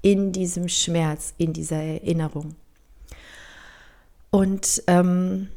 in 0.02 0.32
diesem 0.32 0.68
Schmerz, 0.68 1.34
in 1.38 1.54
dieser 1.54 1.78
Erinnerung. 1.78 2.56
Und 4.32 4.82
ähm, 4.88 5.50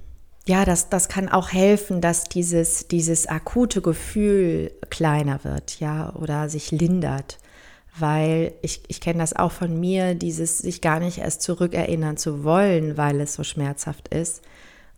ja, 0.47 0.67
das, 0.67 0.91
das 0.91 1.09
kann 1.09 1.31
auch 1.31 1.51
helfen, 1.51 2.03
dass 2.03 2.25
dieses, 2.25 2.89
dieses 2.89 3.27
akute 3.27 3.81
Gefühl 3.81 4.71
kleiner 4.91 5.45
wird, 5.45 5.81
ja, 5.81 6.15
oder 6.15 6.51
sich 6.51 6.73
lindert. 6.73 7.39
Weil 7.99 8.53
ich, 8.61 8.83
ich 8.89 9.01
kenne 9.01 9.21
das 9.21 9.35
auch 9.37 9.53
von 9.53 9.79
mir, 9.79 10.15
dieses 10.15 10.59
sich 10.59 10.81
gar 10.81 10.99
nicht 10.99 11.19
erst 11.19 11.43
zurückerinnern 11.43 12.17
zu 12.17 12.45
wollen, 12.45 12.97
weil 12.99 13.21
es 13.21 13.35
so 13.35 13.45
schmerzhaft 13.45 14.09
ist 14.09 14.43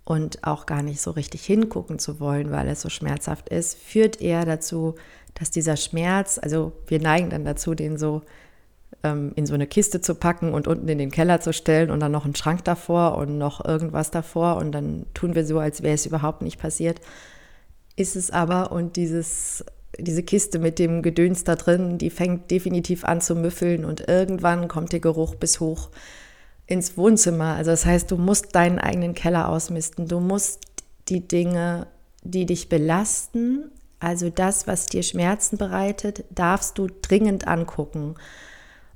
und 0.05 0.45
auch 0.47 0.67
gar 0.67 0.83
nicht 0.83 1.01
so 1.01 1.11
richtig 1.13 1.45
hingucken 1.45 1.99
zu 1.99 2.21
wollen, 2.21 2.51
weil 2.51 2.69
es 2.69 2.83
so 2.83 2.91
schmerzhaft 2.91 3.49
ist, 3.49 3.77
führt 3.77 4.21
eher 4.21 4.45
dazu, 4.45 4.95
dass 5.35 5.51
dieser 5.51 5.77
Schmerz, 5.77 6.39
also 6.41 6.73
wir 6.87 7.01
neigen 7.01 7.31
dann 7.31 7.45
dazu, 7.45 7.75
den 7.75 7.97
so 7.97 8.23
ähm, 9.03 9.33
in 9.35 9.47
so 9.47 9.55
eine 9.55 9.67
Kiste 9.67 10.01
zu 10.01 10.15
packen 10.15 10.53
und 10.53 10.69
unten 10.69 10.89
in 10.89 10.99
den 10.99 11.11
Keller 11.11 11.41
zu 11.41 11.53
stellen 11.53 11.91
und 11.91 12.01
dann 12.01 12.13
noch 12.13 12.25
einen 12.25 12.35
Schrank 12.35 12.65
davor 12.65 13.17
und 13.17 13.39
noch 13.39 13.65
irgendwas 13.65 14.11
davor 14.11 14.57
und 14.57 14.73
dann 14.73 15.07
tun 15.15 15.35
wir 15.35 15.47
so, 15.47 15.59
als 15.59 15.83
wäre 15.83 15.95
es 15.95 16.07
überhaupt 16.07 16.43
nicht 16.43 16.61
passiert. 16.61 17.01
Ist 17.97 18.15
es 18.15 18.31
aber 18.31 18.73
und 18.73 18.97
dieses, 18.97 19.65
diese 19.99 20.23
Kiste 20.23 20.59
mit 20.59 20.79
dem 20.79 21.03
Gedöns 21.03 21.45
da 21.45 21.57
drin, 21.57 21.97
die 21.97 22.11
fängt 22.11 22.51
definitiv 22.51 23.05
an 23.05 23.21
zu 23.21 23.35
müffeln 23.35 23.85
und 23.85 24.07
irgendwann 24.09 24.69
kommt 24.69 24.93
der 24.93 25.01
Geruch 25.01 25.35
bis 25.35 25.61
hoch 25.61 25.91
ins 26.67 26.97
Wohnzimmer. 26.97 27.55
Also 27.57 27.71
das 27.71 27.87
heißt, 27.87 28.11
du 28.11 28.17
musst 28.17 28.55
deinen 28.55 28.79
eigenen 28.79 29.15
Keller 29.15 29.49
ausmisten. 29.49 30.09
Du 30.09 30.21
musst 30.21 30.61
die 31.09 31.27
Dinge, 31.27 31.87
die 32.23 32.47
dich 32.47 32.69
belasten, 32.69 33.71
also 34.01 34.29
das, 34.29 34.67
was 34.67 34.87
dir 34.87 35.03
Schmerzen 35.03 35.57
bereitet, 35.57 36.25
darfst 36.31 36.77
du 36.79 36.89
dringend 37.03 37.47
angucken. 37.47 38.17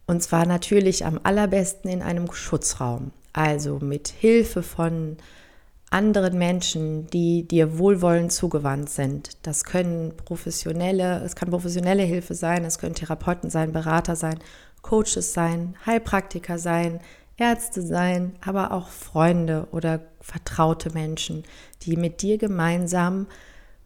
Und 0.06 0.22
zwar 0.22 0.46
natürlich 0.46 1.04
am 1.04 1.20
allerbesten 1.22 1.90
in 1.90 2.02
einem 2.02 2.30
Schutzraum, 2.32 3.12
also 3.32 3.78
mit 3.78 4.08
Hilfe 4.08 4.62
von 4.62 5.16
anderen 5.90 6.36
Menschen, 6.36 7.06
die 7.08 7.48
dir 7.48 7.78
wohlwollend 7.78 8.32
zugewandt 8.32 8.90
sind. 8.90 9.38
Das 9.42 9.64
können 9.64 10.14
professionelle, 10.16 11.22
es 11.24 11.34
kann 11.34 11.50
professionelle 11.50 12.02
Hilfe 12.02 12.34
sein, 12.34 12.64
es 12.64 12.78
können 12.78 12.94
Therapeuten 12.94 13.48
sein, 13.48 13.72
Berater 13.72 14.16
sein, 14.16 14.38
Coaches 14.82 15.32
sein, 15.32 15.74
Heilpraktiker 15.86 16.58
sein, 16.58 17.00
Ärzte 17.38 17.82
sein, 17.82 18.34
aber 18.44 18.72
auch 18.72 18.88
Freunde 18.88 19.68
oder 19.70 20.00
vertraute 20.20 20.90
Menschen, 20.90 21.44
die 21.82 21.96
mit 21.96 22.20
dir 22.20 22.36
gemeinsam 22.36 23.26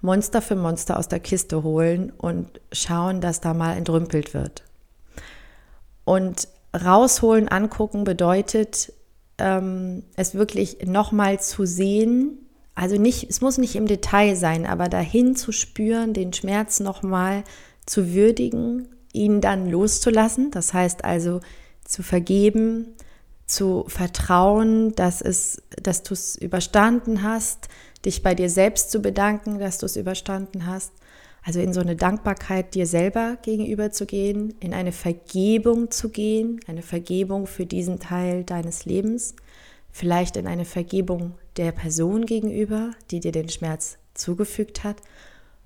Monster 0.00 0.42
für 0.42 0.56
Monster 0.56 0.98
aus 0.98 1.08
der 1.08 1.20
Kiste 1.20 1.62
holen 1.62 2.12
und 2.16 2.60
schauen, 2.72 3.20
dass 3.20 3.40
da 3.40 3.54
mal 3.54 3.76
entrümpelt 3.76 4.34
wird. 4.34 4.64
Und 6.04 6.48
rausholen, 6.74 7.48
angucken 7.48 8.04
bedeutet, 8.04 8.92
ähm, 9.38 10.02
es 10.16 10.34
wirklich 10.34 10.84
nochmal 10.86 11.38
zu 11.40 11.66
sehen. 11.66 12.38
Also 12.74 12.96
nicht, 12.96 13.28
es 13.30 13.40
muss 13.40 13.58
nicht 13.58 13.76
im 13.76 13.86
Detail 13.86 14.34
sein, 14.34 14.66
aber 14.66 14.88
dahin 14.88 15.36
zu 15.36 15.52
spüren, 15.52 16.14
den 16.14 16.32
Schmerz 16.32 16.80
nochmal 16.80 17.44
zu 17.86 18.12
würdigen, 18.12 18.88
ihn 19.12 19.40
dann 19.40 19.70
loszulassen. 19.70 20.50
Das 20.50 20.72
heißt 20.72 21.04
also 21.04 21.40
zu 21.84 22.02
vergeben, 22.02 22.94
zu 23.46 23.84
vertrauen, 23.88 24.94
dass 24.94 25.20
es, 25.20 25.62
dass 25.82 26.02
du 26.02 26.14
es 26.14 26.36
überstanden 26.36 27.22
hast, 27.22 27.68
dich 28.04 28.22
bei 28.22 28.34
dir 28.34 28.48
selbst 28.48 28.90
zu 28.90 29.00
bedanken, 29.00 29.58
dass 29.58 29.78
du 29.78 29.86
es 29.86 29.96
überstanden 29.96 30.66
hast. 30.66 30.92
Also 31.44 31.60
in 31.60 31.72
so 31.72 31.80
eine 31.80 31.96
Dankbarkeit 31.96 32.74
dir 32.74 32.86
selber 32.86 33.36
gegenüber 33.42 33.90
zu 33.90 34.06
gehen, 34.06 34.54
in 34.60 34.74
eine 34.74 34.92
Vergebung 34.92 35.90
zu 35.90 36.08
gehen, 36.08 36.60
eine 36.68 36.82
Vergebung 36.82 37.46
für 37.46 37.66
diesen 37.66 37.98
Teil 37.98 38.44
deines 38.44 38.84
Lebens, 38.84 39.34
vielleicht 39.90 40.36
in 40.36 40.46
eine 40.46 40.64
Vergebung 40.64 41.34
der 41.56 41.72
Person 41.72 42.26
gegenüber, 42.26 42.92
die 43.10 43.18
dir 43.18 43.32
den 43.32 43.48
Schmerz 43.48 43.98
zugefügt 44.14 44.84
hat, 44.84 44.96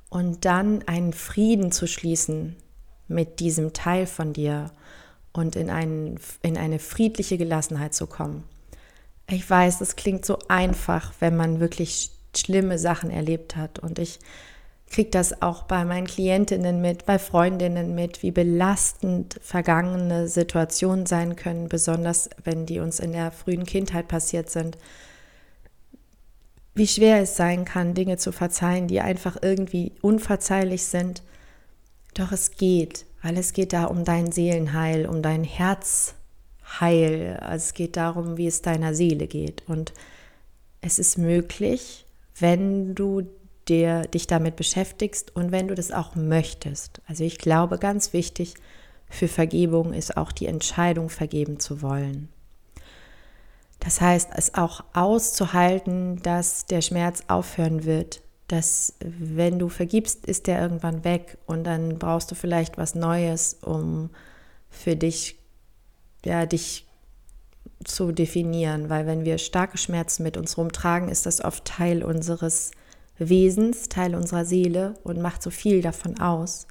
und 0.08 0.44
dann 0.44 0.82
einen 0.86 1.12
Frieden 1.12 1.72
zu 1.72 1.86
schließen 1.86 2.56
mit 3.08 3.40
diesem 3.40 3.72
Teil 3.72 4.06
von 4.06 4.32
dir 4.32 4.70
und 5.36 5.56
in, 5.56 5.70
einen, 5.70 6.18
in 6.42 6.56
eine 6.56 6.78
friedliche 6.78 7.38
Gelassenheit 7.38 7.94
zu 7.94 8.06
kommen. 8.06 8.44
Ich 9.28 9.48
weiß, 9.48 9.80
es 9.80 9.96
klingt 9.96 10.24
so 10.24 10.38
einfach, 10.48 11.12
wenn 11.20 11.36
man 11.36 11.60
wirklich 11.60 12.10
schlimme 12.36 12.78
Sachen 12.78 13.10
erlebt 13.10 13.56
hat. 13.56 13.78
Und 13.78 13.98
ich 13.98 14.18
kriege 14.88 15.10
das 15.10 15.42
auch 15.42 15.64
bei 15.64 15.84
meinen 15.84 16.06
Klientinnen 16.06 16.80
mit, 16.80 17.06
bei 17.06 17.18
Freundinnen 17.18 17.94
mit, 17.94 18.22
wie 18.22 18.30
belastend 18.30 19.38
vergangene 19.42 20.28
Situationen 20.28 21.06
sein 21.06 21.34
können, 21.34 21.68
besonders 21.68 22.30
wenn 22.44 22.66
die 22.66 22.78
uns 22.78 23.00
in 23.00 23.12
der 23.12 23.32
frühen 23.32 23.64
Kindheit 23.64 24.08
passiert 24.08 24.48
sind. 24.48 24.78
Wie 26.74 26.86
schwer 26.86 27.22
es 27.22 27.36
sein 27.36 27.64
kann, 27.64 27.94
Dinge 27.94 28.18
zu 28.18 28.32
verzeihen, 28.32 28.86
die 28.86 29.00
einfach 29.00 29.38
irgendwie 29.40 29.92
unverzeihlich 30.02 30.84
sind. 30.84 31.22
Doch 32.14 32.32
es 32.32 32.52
geht, 32.52 33.06
weil 33.26 33.38
es 33.38 33.52
geht 33.52 33.72
da 33.72 33.86
um 33.86 34.04
dein 34.04 34.30
Seelenheil, 34.30 35.04
um 35.04 35.20
dein 35.20 35.42
Herzheil. 35.42 37.36
Also 37.40 37.64
es 37.64 37.74
geht 37.74 37.96
darum, 37.96 38.36
wie 38.36 38.46
es 38.46 38.62
deiner 38.62 38.94
Seele 38.94 39.26
geht. 39.26 39.64
Und 39.66 39.92
es 40.80 41.00
ist 41.00 41.18
möglich, 41.18 42.06
wenn 42.38 42.94
du 42.94 43.22
dir, 43.66 44.02
dich 44.02 44.28
damit 44.28 44.54
beschäftigst 44.54 45.34
und 45.34 45.50
wenn 45.50 45.66
du 45.66 45.74
das 45.74 45.90
auch 45.90 46.14
möchtest. 46.14 47.00
Also 47.08 47.24
ich 47.24 47.38
glaube, 47.38 47.78
ganz 47.78 48.12
wichtig 48.12 48.54
für 49.10 49.26
Vergebung 49.26 49.92
ist 49.92 50.16
auch 50.16 50.30
die 50.30 50.46
Entscheidung, 50.46 51.08
vergeben 51.08 51.58
zu 51.58 51.82
wollen. 51.82 52.28
Das 53.80 54.00
heißt, 54.00 54.30
es 54.36 54.54
auch 54.54 54.84
auszuhalten, 54.94 56.22
dass 56.22 56.66
der 56.66 56.80
Schmerz 56.80 57.24
aufhören 57.26 57.84
wird, 57.84 58.22
dass 58.48 58.94
wenn 59.00 59.58
du 59.58 59.68
vergibst, 59.68 60.26
ist 60.26 60.46
der 60.46 60.60
irgendwann 60.60 61.04
weg 61.04 61.38
und 61.46 61.64
dann 61.64 61.98
brauchst 61.98 62.30
du 62.30 62.34
vielleicht 62.34 62.78
was 62.78 62.94
Neues, 62.94 63.58
um 63.60 64.10
für 64.70 64.94
dich, 64.94 65.36
ja, 66.24 66.46
dich 66.46 66.86
zu 67.84 68.12
definieren, 68.12 68.88
weil 68.88 69.06
wenn 69.06 69.24
wir 69.24 69.38
starke 69.38 69.78
Schmerzen 69.78 70.22
mit 70.22 70.36
uns 70.36 70.56
rumtragen, 70.56 71.08
ist 71.08 71.26
das 71.26 71.44
oft 71.44 71.64
Teil 71.64 72.02
unseres 72.02 72.70
Wesens, 73.18 73.88
Teil 73.88 74.14
unserer 74.14 74.44
Seele 74.44 74.94
und 75.02 75.20
macht 75.20 75.42
so 75.42 75.50
viel 75.50 75.82
davon 75.82 76.18
aus. 76.20 76.66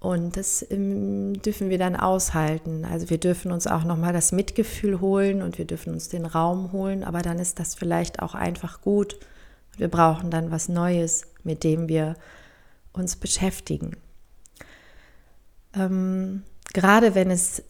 Und 0.00 0.36
das 0.36 0.66
ähm, 0.70 1.40
dürfen 1.40 1.70
wir 1.70 1.78
dann 1.78 1.96
aushalten. 1.96 2.84
Also 2.84 3.08
wir 3.08 3.18
dürfen 3.18 3.52
uns 3.52 3.66
auch 3.66 3.84
nochmal 3.84 4.12
das 4.12 4.32
Mitgefühl 4.32 5.00
holen 5.00 5.40
und 5.40 5.56
wir 5.56 5.64
dürfen 5.64 5.94
uns 5.94 6.10
den 6.10 6.26
Raum 6.26 6.72
holen, 6.72 7.04
aber 7.04 7.22
dann 7.22 7.38
ist 7.38 7.58
das 7.58 7.74
vielleicht 7.74 8.20
auch 8.20 8.34
einfach 8.34 8.82
gut. 8.82 9.18
Wir 9.78 9.88
brauchen 9.88 10.30
dann 10.30 10.50
was 10.50 10.68
Neues, 10.68 11.26
mit 11.42 11.64
dem 11.64 11.88
wir 11.88 12.14
uns 12.92 13.16
beschäftigen. 13.16 13.96
Ähm, 15.74 16.42
gerade 16.72 17.14
wenn 17.14 17.30
es 17.30 17.62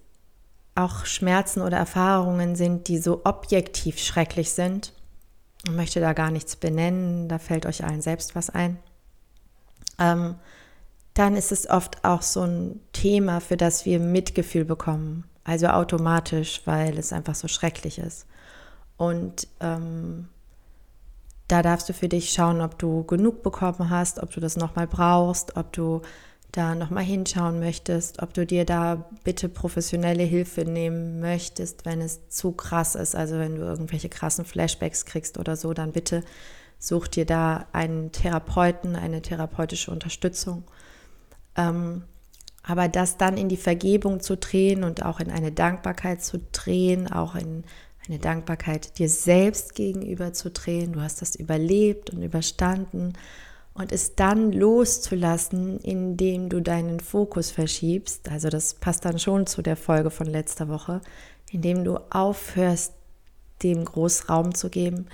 auch 0.75 1.06
Schmerzen 1.06 1.62
oder 1.62 1.76
Erfahrungen 1.76 2.56
sind, 2.56 2.88
die 2.88 2.99
so 2.99 3.23
objektiv 3.25 3.99
schrecklich 3.99 4.50
sind, 4.52 4.92
ich 5.66 5.73
möchte 5.73 6.00
da 6.00 6.12
gar 6.12 6.30
nichts 6.30 6.56
benennen, 6.56 7.28
da 7.28 7.38
fällt 7.38 7.64
euch 7.64 7.84
allen 7.84 8.02
selbst 8.02 8.34
was 8.34 8.50
ein, 8.50 8.78
ähm, 9.99 10.34
dann 11.14 11.37
ist 11.37 11.52
es 11.52 11.70
oft 11.70 12.04
auch 12.04 12.23
so 12.23 12.42
ein 12.42 12.80
Thema, 12.92 13.40
für 13.40 13.56
das 13.56 13.84
wir 13.84 14.00
Mitgefühl 14.00 14.64
bekommen. 14.64 15.25
Also 15.44 15.68
automatisch, 15.68 16.62
weil 16.64 16.99
es 16.99 17.12
einfach 17.12 17.34
so 17.34 17.49
schrecklich 17.49 17.99
ist. 17.99 18.26
Und 18.96 19.46
ähm, 19.61 20.29
da 21.48 21.62
darfst 21.62 21.88
du 21.88 21.92
für 21.92 22.09
dich 22.09 22.30
schauen, 22.30 22.61
ob 22.61 22.78
du 22.78 23.04
genug 23.04 23.42
bekommen 23.42 23.90
hast, 23.90 24.22
ob 24.22 24.30
du 24.30 24.40
das 24.40 24.57
nochmal 24.57 24.87
brauchst, 24.87 25.57
ob 25.57 25.72
du 25.72 26.00
da 26.52 26.74
nochmal 26.74 27.04
hinschauen 27.04 27.59
möchtest, 27.59 28.22
ob 28.22 28.33
du 28.33 28.46
dir 28.46 28.64
da 28.64 29.11
bitte 29.24 29.48
professionelle 29.48 30.22
Hilfe 30.22 30.64
nehmen 30.64 31.20
möchtest, 31.20 31.85
wenn 31.85 32.00
es 32.00 32.28
zu 32.28 32.52
krass 32.52 32.94
ist, 32.94 33.16
also 33.16 33.38
wenn 33.38 33.57
du 33.57 33.62
irgendwelche 33.62 34.09
krassen 34.09 34.44
Flashbacks 34.44 35.04
kriegst 35.04 35.38
oder 35.38 35.57
so, 35.57 35.74
dann 35.74 35.92
bitte 35.92 36.22
such 36.78 37.09
dir 37.09 37.26
da 37.26 37.66
einen 37.72 38.12
Therapeuten, 38.12 38.94
eine 38.94 39.20
therapeutische 39.20 39.90
Unterstützung. 39.90 40.64
Ähm, 41.57 42.04
aber 42.62 42.88
das 42.88 43.16
dann 43.16 43.37
in 43.37 43.48
die 43.48 43.57
Vergebung 43.57 44.20
zu 44.20 44.37
drehen 44.37 44.85
und 44.85 45.04
auch 45.04 45.20
in 45.20 45.30
eine 45.30 45.52
Dankbarkeit 45.52 46.22
zu 46.22 46.38
drehen, 46.52 47.11
auch 47.11 47.35
in 47.35 47.64
eine 48.09 48.19
Dankbarkeit 48.19 48.99
dir 48.99 49.09
selbst 49.09 49.75
gegenüber 49.75 50.33
zu 50.33 50.51
drehen, 50.51 50.93
du 50.93 51.01
hast 51.01 51.23
das 51.23 51.35
überlebt 51.35 52.11
und 52.11 52.23
überstanden. 52.23 53.14
Und 53.73 53.90
es 53.90 54.14
dann 54.14 54.53
loszulassen, 54.53 55.81
indem 55.81 56.49
du 56.49 56.61
deinen 56.61 57.01
Fokus 57.01 57.51
verschiebst, 57.51 58.29
also 58.29 58.49
das 58.49 58.75
passt 58.75 59.05
dann 59.05 59.19
schon 59.19 59.47
zu 59.47 59.62
der 59.62 59.77
Folge 59.77 60.11
von 60.11 60.29
letzter 60.29 60.69
Woche, 60.69 61.01
indem 61.51 61.83
du 61.83 61.99
aufhörst, 62.11 62.93
dem 63.62 63.85
Großraum 63.85 64.55
zu 64.55 64.71
geben, 64.71 65.07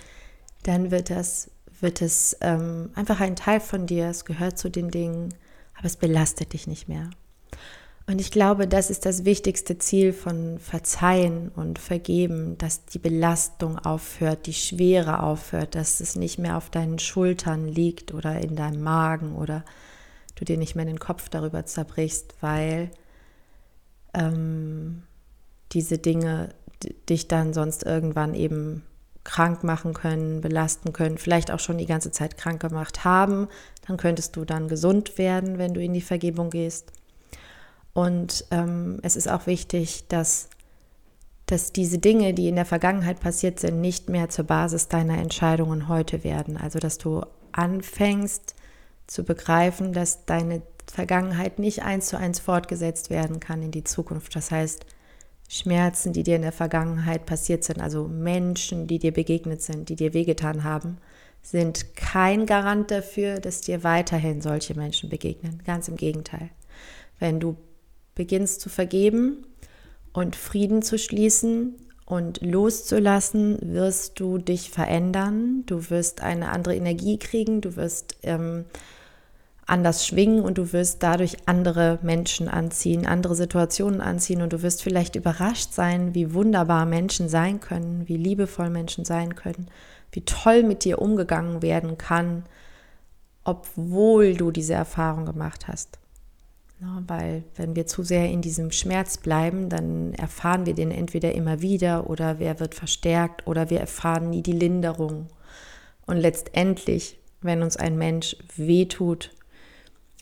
dann 0.65 0.91
wird 0.91 1.09
das, 1.09 1.51
wird 1.81 2.03
es 2.03 2.37
ähm, 2.41 2.91
einfach 2.95 3.21
ein 3.21 3.37
Teil 3.37 3.61
von 3.61 3.87
dir, 3.87 4.09
es 4.09 4.25
gehört 4.25 4.59
zu 4.59 4.71
den 4.71 4.91
Dingen, 4.91 5.33
aber 5.77 5.87
es 5.87 5.97
belastet 5.97 6.53
dich 6.53 6.67
nicht 6.67 6.89
mehr. 6.89 7.11
Und 8.11 8.21
ich 8.21 8.33
glaube, 8.33 8.67
das 8.67 8.91
ist 8.91 9.07
das 9.07 9.25
wichtigste 9.25 9.79
Ziel 9.79 10.13
von 10.13 10.59
Verzeihen 10.59 11.49
und 11.55 11.79
Vergeben, 11.79 12.59
dass 12.59 12.85
die 12.85 12.99
Belastung 12.99 13.79
aufhört, 13.79 14.47
die 14.47 14.53
Schwere 14.53 15.23
aufhört, 15.23 15.77
dass 15.77 16.01
es 16.01 16.17
nicht 16.17 16.37
mehr 16.37 16.57
auf 16.57 16.71
deinen 16.71 16.99
Schultern 16.99 17.69
liegt 17.69 18.13
oder 18.13 18.41
in 18.41 18.57
deinem 18.57 18.83
Magen 18.83 19.37
oder 19.37 19.65
du 20.35 20.45
dir 20.45 20.59
nicht 20.59 20.75
mehr 20.75 20.87
den 20.87 20.99
Kopf 20.99 21.29
darüber 21.29 21.67
zerbrichst, 21.67 22.35
weil 22.41 22.91
ähm, 24.13 25.05
diese 25.71 25.99
Dinge 25.99 26.49
dich 27.09 27.29
dann 27.29 27.55
sonst 27.55 27.85
irgendwann 27.85 28.35
eben 28.35 28.83
krank 29.23 29.63
machen 29.63 29.95
können, 29.95 30.41
belasten 30.41 30.93
können, 30.93 31.17
vielleicht 31.17 31.53
auch 31.53 31.61
schon 31.61 31.79
die 31.79 31.87
ganze 31.87 32.11
Zeit 32.11 32.37
krank 32.37 32.61
gemacht 32.61 33.05
haben. 33.05 33.47
Dann 33.87 33.99
könntest 33.99 34.35
du 34.35 34.45
dann 34.45 34.67
gesund 34.67 35.17
werden, 35.17 35.59
wenn 35.59 35.75
du 35.75 35.81
in 35.81 35.93
die 35.93 36.01
Vergebung 36.01 36.51
gehst. 36.51 36.91
Und 38.01 38.47
ähm, 38.51 38.99
es 39.03 39.15
ist 39.15 39.29
auch 39.29 39.47
wichtig, 39.47 40.05
dass, 40.09 40.49
dass 41.45 41.71
diese 41.71 41.99
Dinge, 41.99 42.33
die 42.33 42.49
in 42.49 42.57
der 42.57 42.65
Vergangenheit 42.65 43.21
passiert 43.21 43.61
sind, 43.61 43.83
nicht 43.83 44.09
mehr 44.09 44.31
zur 44.31 44.47
Basis 44.47 44.89
deiner 44.89 45.19
Entscheidungen 45.19 45.87
heute 45.87 46.25
werden. 46.25 46.57
Also 46.57 46.79
dass 46.79 46.97
du 46.97 47.27
anfängst 47.53 48.55
zu 49.07 49.23
begreifen, 49.23 49.93
dass 49.93 50.25
deine 50.25 50.63
Vergangenheit 50.91 51.59
nicht 51.59 51.83
eins 51.83 52.07
zu 52.07 52.17
eins 52.17 52.41
fortgesetzt 52.41 53.11
werden 53.11 53.39
kann 53.39 53.63
in 53.63 53.71
die 53.71 53.85
Zukunft. 53.85 54.35
Das 54.35 54.51
heißt, 54.51 54.87
Schmerzen, 55.51 56.15
die 56.15 56.23
dir 56.23 56.37
in 56.37 56.43
der 56.43 56.53
Vergangenheit 56.53 57.27
passiert 57.27 57.65
sind, 57.65 57.83
also 57.83 58.09
Menschen, 58.09 58.87
die 58.87 58.99
dir 58.99 59.13
begegnet 59.13 59.61
sind, 59.61 59.91
die 59.91 59.97
dir 59.97 60.15
wehgetan 60.15 60.65
haben, 60.65 60.97
sind 61.43 61.97
kein 61.97 62.47
Garant 62.47 62.91
dafür, 62.91 63.41
dass 63.41 63.61
dir 63.61 63.85
weiterhin 63.85 64.41
solche 64.41 64.75
Menschen 64.75 65.11
begegnen. 65.11 65.61
Ganz 65.67 65.87
im 65.89 65.97
Gegenteil. 65.97 66.49
Wenn 67.19 67.41
du 67.41 67.59
beginnst 68.21 68.61
zu 68.61 68.69
vergeben 68.69 69.47
und 70.13 70.37
Frieden 70.37 70.83
zu 70.83 70.99
schließen 70.99 71.75
und 72.05 72.43
loszulassen, 72.43 73.57
wirst 73.63 74.21
du 74.21 74.37
dich 74.37 74.69
verändern, 74.69 75.63
du 75.65 75.89
wirst 75.89 76.21
eine 76.21 76.51
andere 76.51 76.77
Energie 76.77 77.19
kriegen, 77.19 77.63
du 77.63 77.77
wirst 77.77 78.17
ähm, 78.23 78.67
anders 79.65 80.07
schwingen 80.07 80.43
und 80.43 80.59
du 80.59 80.75
wirst 80.75 81.03
dadurch 81.03 81.39
andere 81.47 81.99
Menschen 82.03 82.49
anziehen, 82.49 83.07
andere 83.07 83.35
Situationen 83.35 84.03
anziehen 84.03 84.43
und 84.43 84.53
du 84.53 84.61
wirst 84.61 84.83
vielleicht 84.83 85.17
überrascht 85.17 85.73
sein, 85.73 86.15
wie 86.15 86.35
wunderbar 86.35 86.85
Menschen 86.85 87.31
sein 87.31 87.59
können, 87.61 88.07
wie 88.07 88.19
liebevoll 88.19 88.69
Menschen 88.69 89.07
sein 89.07 89.35
können, 89.35 89.69
wie 90.13 90.27
toll 90.27 90.63
mit 90.63 90.85
dir 90.85 91.01
umgegangen 91.01 91.63
werden 91.63 91.97
kann, 91.97 92.45
obwohl 93.45 94.35
du 94.35 94.51
diese 94.51 94.75
Erfahrung 94.75 95.25
gemacht 95.25 95.69
hast. 95.69 95.99
Ja, 96.81 97.03
weil 97.07 97.45
wenn 97.57 97.77
wir 97.77 97.87
zu 97.87 98.03
sehr 98.03 98.31
in 98.31 98.41
diesem 98.41 98.71
Schmerz 98.71 99.19
bleiben, 99.19 99.69
dann 99.69 100.15
erfahren 100.15 100.65
wir 100.65 100.75
den 100.75 100.91
entweder 100.91 101.33
immer 101.35 101.61
wieder 101.61 102.09
oder 102.09 102.39
wer 102.39 102.59
wird 102.59 102.75
verstärkt 102.75 103.47
oder 103.47 103.69
wir 103.69 103.81
erfahren 103.81 104.31
nie 104.31 104.43
die 104.43 104.53
Linderung. 104.53 105.29
Und 106.07 106.17
letztendlich, 106.17 107.19
wenn 107.43 107.63
uns 107.63 107.77
ein 107.77 107.99
Mensch 107.99 108.35
wehtut, 108.57 109.31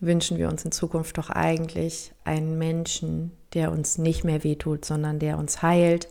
wünschen 0.01 0.39
wir 0.39 0.49
uns 0.49 0.65
in 0.65 0.73
Zukunft 0.73 1.17
doch 1.19 1.31
eigentlich 1.31 2.13
einen 2.25 2.59
Menschen, 2.59 3.33
der 3.55 3.71
uns 3.71 3.97
nicht 3.97 4.25
mehr 4.25 4.43
wehtut, 4.43 4.85
sondern 4.85 5.21
der 5.21 5.39
uns 5.39 5.63
heilt. 5.63 6.09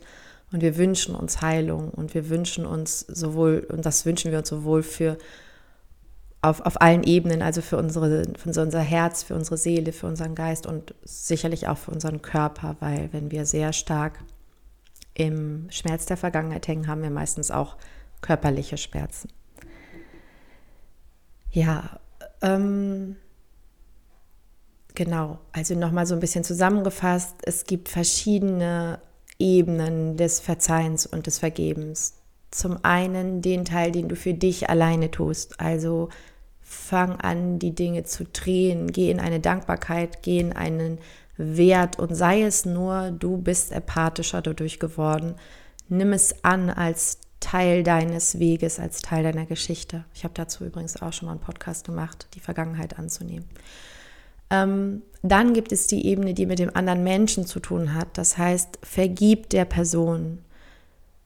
Und 0.50 0.62
wir 0.62 0.78
wünschen 0.78 1.14
uns 1.14 1.42
Heilung 1.42 1.90
und 1.90 2.14
wir 2.14 2.30
wünschen 2.30 2.64
uns 2.64 3.00
sowohl, 3.00 3.66
und 3.70 3.84
das 3.84 4.06
wünschen 4.06 4.30
wir 4.30 4.38
uns 4.38 4.48
sowohl 4.48 4.82
für 4.82 5.18
auf, 6.40 6.60
auf 6.60 6.80
allen 6.80 7.02
Ebenen, 7.02 7.42
also 7.42 7.62
für, 7.62 7.76
unsere, 7.76 8.24
für 8.36 8.48
unser 8.60 8.80
Herz, 8.80 9.22
für 9.22 9.34
unsere 9.34 9.56
Seele, 9.56 9.92
für 9.92 10.06
unseren 10.06 10.34
Geist 10.34 10.66
und 10.66 10.94
sicherlich 11.02 11.66
auch 11.68 11.78
für 11.78 11.90
unseren 11.90 12.22
Körper, 12.22 12.76
weil 12.80 13.12
wenn 13.12 13.30
wir 13.30 13.44
sehr 13.44 13.72
stark 13.72 14.20
im 15.14 15.66
Schmerz 15.70 16.06
der 16.06 16.16
Vergangenheit 16.16 16.68
hängen, 16.68 16.86
haben 16.86 17.02
wir 17.02 17.10
meistens 17.10 17.50
auch 17.50 17.76
körperliche 18.20 18.76
Schmerzen. 18.76 19.28
Ja, 21.50 21.98
ähm, 22.40 23.16
genau. 24.94 25.40
Also 25.52 25.74
nochmal 25.74 26.06
so 26.06 26.14
ein 26.14 26.20
bisschen 26.20 26.44
zusammengefasst. 26.44 27.36
Es 27.42 27.64
gibt 27.64 27.88
verschiedene 27.88 29.00
Ebenen 29.38 30.16
des 30.16 30.38
Verzeihens 30.38 31.06
und 31.06 31.26
des 31.26 31.38
Vergebens. 31.38 32.17
Zum 32.50 32.82
einen 32.82 33.42
den 33.42 33.64
Teil, 33.64 33.92
den 33.92 34.08
du 34.08 34.16
für 34.16 34.34
dich 34.34 34.70
alleine 34.70 35.10
tust. 35.10 35.60
Also 35.60 36.08
fang 36.62 37.16
an, 37.16 37.58
die 37.58 37.74
Dinge 37.74 38.04
zu 38.04 38.24
drehen. 38.24 38.92
Geh 38.92 39.10
in 39.10 39.20
eine 39.20 39.40
Dankbarkeit, 39.40 40.22
geh 40.22 40.38
in 40.38 40.52
einen 40.52 40.98
Wert 41.36 41.98
und 41.98 42.14
sei 42.14 42.42
es 42.42 42.64
nur, 42.64 43.10
du 43.10 43.38
bist 43.38 43.72
empathischer 43.72 44.42
dadurch 44.42 44.78
geworden. 44.78 45.34
Nimm 45.88 46.12
es 46.12 46.44
an 46.44 46.68
als 46.68 47.18
Teil 47.40 47.84
deines 47.84 48.38
Weges, 48.38 48.80
als 48.80 49.00
Teil 49.00 49.22
deiner 49.22 49.46
Geschichte. 49.46 50.04
Ich 50.14 50.24
habe 50.24 50.34
dazu 50.34 50.64
übrigens 50.64 51.00
auch 51.00 51.12
schon 51.12 51.26
mal 51.26 51.32
einen 51.32 51.40
Podcast 51.40 51.86
gemacht, 51.86 52.26
die 52.34 52.40
Vergangenheit 52.40 52.98
anzunehmen. 52.98 53.46
Ähm, 54.50 55.02
dann 55.22 55.54
gibt 55.54 55.72
es 55.72 55.86
die 55.86 56.06
Ebene, 56.06 56.34
die 56.34 56.46
mit 56.46 56.58
dem 56.58 56.74
anderen 56.74 57.04
Menschen 57.04 57.46
zu 57.46 57.60
tun 57.60 57.94
hat. 57.94 58.08
Das 58.18 58.38
heißt, 58.38 58.78
vergib 58.82 59.50
der 59.50 59.64
Person. 59.64 60.38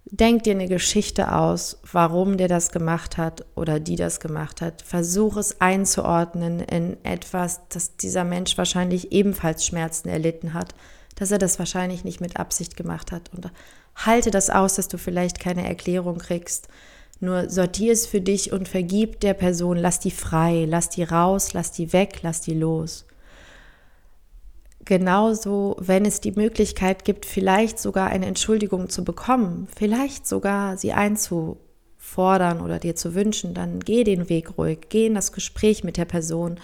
Denk 0.05 0.43
dir 0.43 0.53
eine 0.53 0.69
Geschichte 0.69 1.33
aus, 1.33 1.79
warum 1.91 2.37
der 2.37 2.49
das 2.49 2.71
gemacht 2.71 3.19
hat 3.19 3.47
oder 3.55 3.79
die 3.79 3.97
das 3.97 4.21
gemacht 4.21 4.61
hat. 4.61 4.83
Versuch 4.83 5.37
es 5.37 5.61
einzuordnen 5.61 6.61
in 6.61 6.97
etwas, 7.05 7.61
dass 7.69 7.97
dieser 7.97 8.25
Mensch 8.25 8.59
wahrscheinlich 8.59 9.13
ebenfalls 9.13 9.65
Schmerzen 9.65 10.09
erlitten 10.09 10.55
hat, 10.55 10.75
dass 11.15 11.31
er 11.31 11.39
das 11.39 11.59
wahrscheinlich 11.59 12.05
nicht 12.05 12.21
mit 12.21 12.37
Absicht 12.37 12.77
gemacht 12.77 13.13
hat. 13.13 13.31
Und 13.33 13.51
halte 13.95 14.31
das 14.31 14.51
aus, 14.51 14.75
dass 14.75 14.89
du 14.89 14.99
vielleicht 14.99 15.39
keine 15.39 15.67
Erklärung 15.67 16.19
kriegst. 16.19 16.69
Nur 17.21 17.49
sortier 17.49 17.93
es 17.93 18.07
für 18.07 18.21
dich 18.21 18.53
und 18.53 18.69
vergib 18.69 19.21
der 19.21 19.35
Person, 19.35 19.77
lass 19.77 20.01
die 20.01 20.11
frei, 20.11 20.67
lass 20.69 20.89
die 20.89 21.05
raus, 21.05 21.53
lass 21.53 21.71
die 21.71 21.93
weg, 21.93 22.19
lass 22.23 22.41
die 22.41 22.55
los. 22.55 23.07
Genauso, 24.85 25.77
wenn 25.79 26.05
es 26.05 26.21
die 26.21 26.33
Möglichkeit 26.33 27.05
gibt, 27.05 27.25
vielleicht 27.25 27.79
sogar 27.79 28.09
eine 28.09 28.27
Entschuldigung 28.27 28.89
zu 28.89 29.05
bekommen, 29.05 29.69
vielleicht 29.75 30.27
sogar 30.27 30.77
sie 30.77 30.93
einzufordern 30.93 32.61
oder 32.61 32.81
dir 32.81 32.97
zu 32.97 33.15
wünschen, 33.15 33.55
dann 33.55 33.79
geh 33.81 34.03
den 34.03 34.29
Weg 34.29 34.59
ruhig, 34.59 34.89
geh 34.89 35.07
in 35.07 35.15
das 35.15 35.33
Gespräch 35.33 35.85
mit 35.85 35.97
der 35.97 36.05
Person 36.05 36.59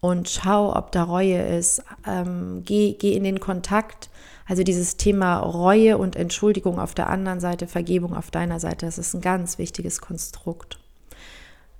und 0.00 0.28
schau, 0.28 0.76
ob 0.76 0.92
da 0.92 1.04
Reue 1.04 1.40
ist. 1.40 1.82
Ähm, 2.06 2.60
geh, 2.66 2.92
geh 2.92 3.14
in 3.14 3.24
den 3.24 3.40
Kontakt. 3.40 4.10
Also 4.46 4.62
dieses 4.62 4.98
Thema 4.98 5.38
Reue 5.38 5.96
und 5.96 6.16
Entschuldigung 6.16 6.78
auf 6.78 6.92
der 6.92 7.08
anderen 7.08 7.40
Seite, 7.40 7.66
Vergebung 7.66 8.14
auf 8.14 8.30
deiner 8.30 8.60
Seite, 8.60 8.84
das 8.84 8.98
ist 8.98 9.14
ein 9.14 9.22
ganz 9.22 9.56
wichtiges 9.56 10.02
Konstrukt. 10.02 10.78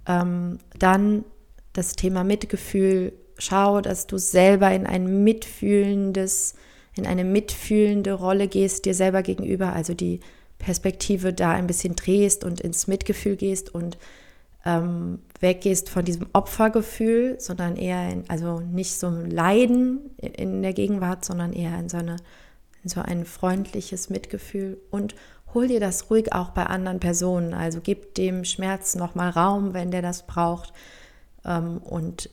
Ähm, 0.06 0.58
dann 0.78 1.26
das 1.74 1.96
Thema 1.96 2.24
Mitgefühl. 2.24 3.12
Schau, 3.44 3.80
dass 3.80 4.06
du 4.06 4.18
selber 4.18 4.72
in 4.72 4.86
ein 4.86 5.22
mitfühlendes, 5.24 6.54
in 6.96 7.06
eine 7.06 7.24
mitfühlende 7.24 8.12
Rolle 8.14 8.48
gehst, 8.48 8.84
dir 8.84 8.94
selber 8.94 9.22
gegenüber, 9.22 9.72
also 9.72 9.94
die 9.94 10.20
Perspektive 10.58 11.32
da 11.32 11.50
ein 11.50 11.66
bisschen 11.66 11.94
drehst 11.94 12.44
und 12.44 12.60
ins 12.60 12.86
Mitgefühl 12.86 13.36
gehst 13.36 13.74
und 13.74 13.98
ähm, 14.64 15.18
weggehst 15.40 15.90
von 15.90 16.04
diesem 16.04 16.26
Opfergefühl, 16.32 17.36
sondern 17.38 17.76
eher 17.76 18.10
in, 18.10 18.24
also 18.28 18.60
nicht 18.60 18.94
so 18.94 19.08
ein 19.08 19.30
Leiden 19.30 20.10
in 20.16 20.62
der 20.62 20.72
Gegenwart, 20.72 21.24
sondern 21.24 21.52
eher 21.52 21.78
in 21.78 21.90
so, 21.90 21.98
eine, 21.98 22.16
in 22.82 22.88
so 22.88 23.02
ein 23.02 23.26
freundliches 23.26 24.08
Mitgefühl 24.08 24.78
und 24.90 25.14
hol 25.52 25.68
dir 25.68 25.80
das 25.80 26.10
ruhig 26.10 26.32
auch 26.32 26.50
bei 26.50 26.64
anderen 26.64 26.98
Personen. 26.98 27.52
Also 27.52 27.80
gib 27.82 28.14
dem 28.14 28.44
Schmerz 28.44 28.94
nochmal 28.94 29.30
Raum, 29.30 29.74
wenn 29.74 29.90
der 29.90 30.02
das 30.02 30.26
braucht. 30.26 30.72
Ähm, 31.44 31.78
und 31.78 32.30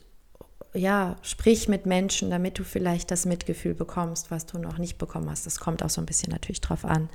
ja, 0.74 1.16
sprich 1.22 1.68
mit 1.68 1.86
Menschen, 1.86 2.30
damit 2.30 2.58
du 2.58 2.64
vielleicht 2.64 3.10
das 3.10 3.26
Mitgefühl 3.26 3.74
bekommst, 3.74 4.30
was 4.30 4.46
du 4.46 4.58
noch 4.58 4.78
nicht 4.78 4.98
bekommen 4.98 5.28
hast. 5.30 5.44
Das 5.46 5.60
kommt 5.60 5.82
auch 5.82 5.90
so 5.90 6.00
ein 6.00 6.06
bisschen 6.06 6.32
natürlich 6.32 6.60
drauf 6.60 6.84
an, 6.84 7.10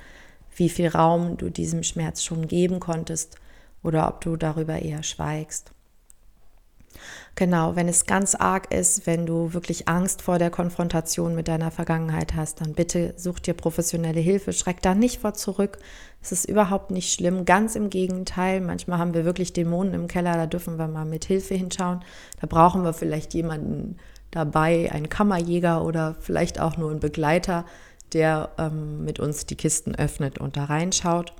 wie 0.55 0.69
viel 0.69 0.87
Raum 0.87 1.37
du 1.37 1.49
diesem 1.49 1.83
Schmerz 1.83 2.23
schon 2.23 2.47
geben 2.47 2.79
konntest 2.79 3.37
oder 3.83 4.07
ob 4.07 4.21
du 4.21 4.35
darüber 4.35 4.79
eher 4.79 5.03
schweigst. 5.03 5.71
Genau, 7.35 7.75
wenn 7.75 7.87
es 7.87 8.05
ganz 8.05 8.35
arg 8.35 8.73
ist, 8.73 9.05
wenn 9.05 9.25
du 9.25 9.53
wirklich 9.53 9.87
Angst 9.87 10.21
vor 10.21 10.39
der 10.39 10.49
Konfrontation 10.49 11.35
mit 11.35 11.47
deiner 11.47 11.71
Vergangenheit 11.71 12.35
hast, 12.35 12.61
dann 12.61 12.73
bitte 12.73 13.13
such 13.17 13.39
dir 13.39 13.53
professionelle 13.53 14.19
Hilfe. 14.19 14.53
Schreck 14.53 14.81
da 14.81 14.95
nicht 14.95 15.21
vor 15.21 15.33
zurück. 15.33 15.77
Es 16.21 16.31
ist 16.31 16.49
überhaupt 16.49 16.91
nicht 16.91 17.13
schlimm. 17.13 17.45
Ganz 17.45 17.75
im 17.75 17.89
Gegenteil. 17.89 18.61
Manchmal 18.61 18.99
haben 18.99 19.13
wir 19.13 19.25
wirklich 19.25 19.53
Dämonen 19.53 19.93
im 19.93 20.07
Keller, 20.07 20.33
da 20.33 20.47
dürfen 20.47 20.77
wir 20.77 20.87
mal 20.87 21.05
mit 21.05 21.25
Hilfe 21.25 21.53
hinschauen. 21.55 22.03
Da 22.41 22.47
brauchen 22.47 22.83
wir 22.83 22.93
vielleicht 22.93 23.33
jemanden 23.33 23.97
dabei, 24.31 24.91
einen 24.91 25.09
Kammerjäger 25.09 25.83
oder 25.83 26.15
vielleicht 26.19 26.59
auch 26.59 26.77
nur 26.77 26.91
einen 26.91 26.99
Begleiter, 26.99 27.65
der 28.13 28.49
ähm, 28.57 29.03
mit 29.03 29.19
uns 29.19 29.45
die 29.45 29.55
Kisten 29.55 29.95
öffnet 29.95 30.39
und 30.39 30.57
da 30.57 30.65
reinschaut. 30.65 31.33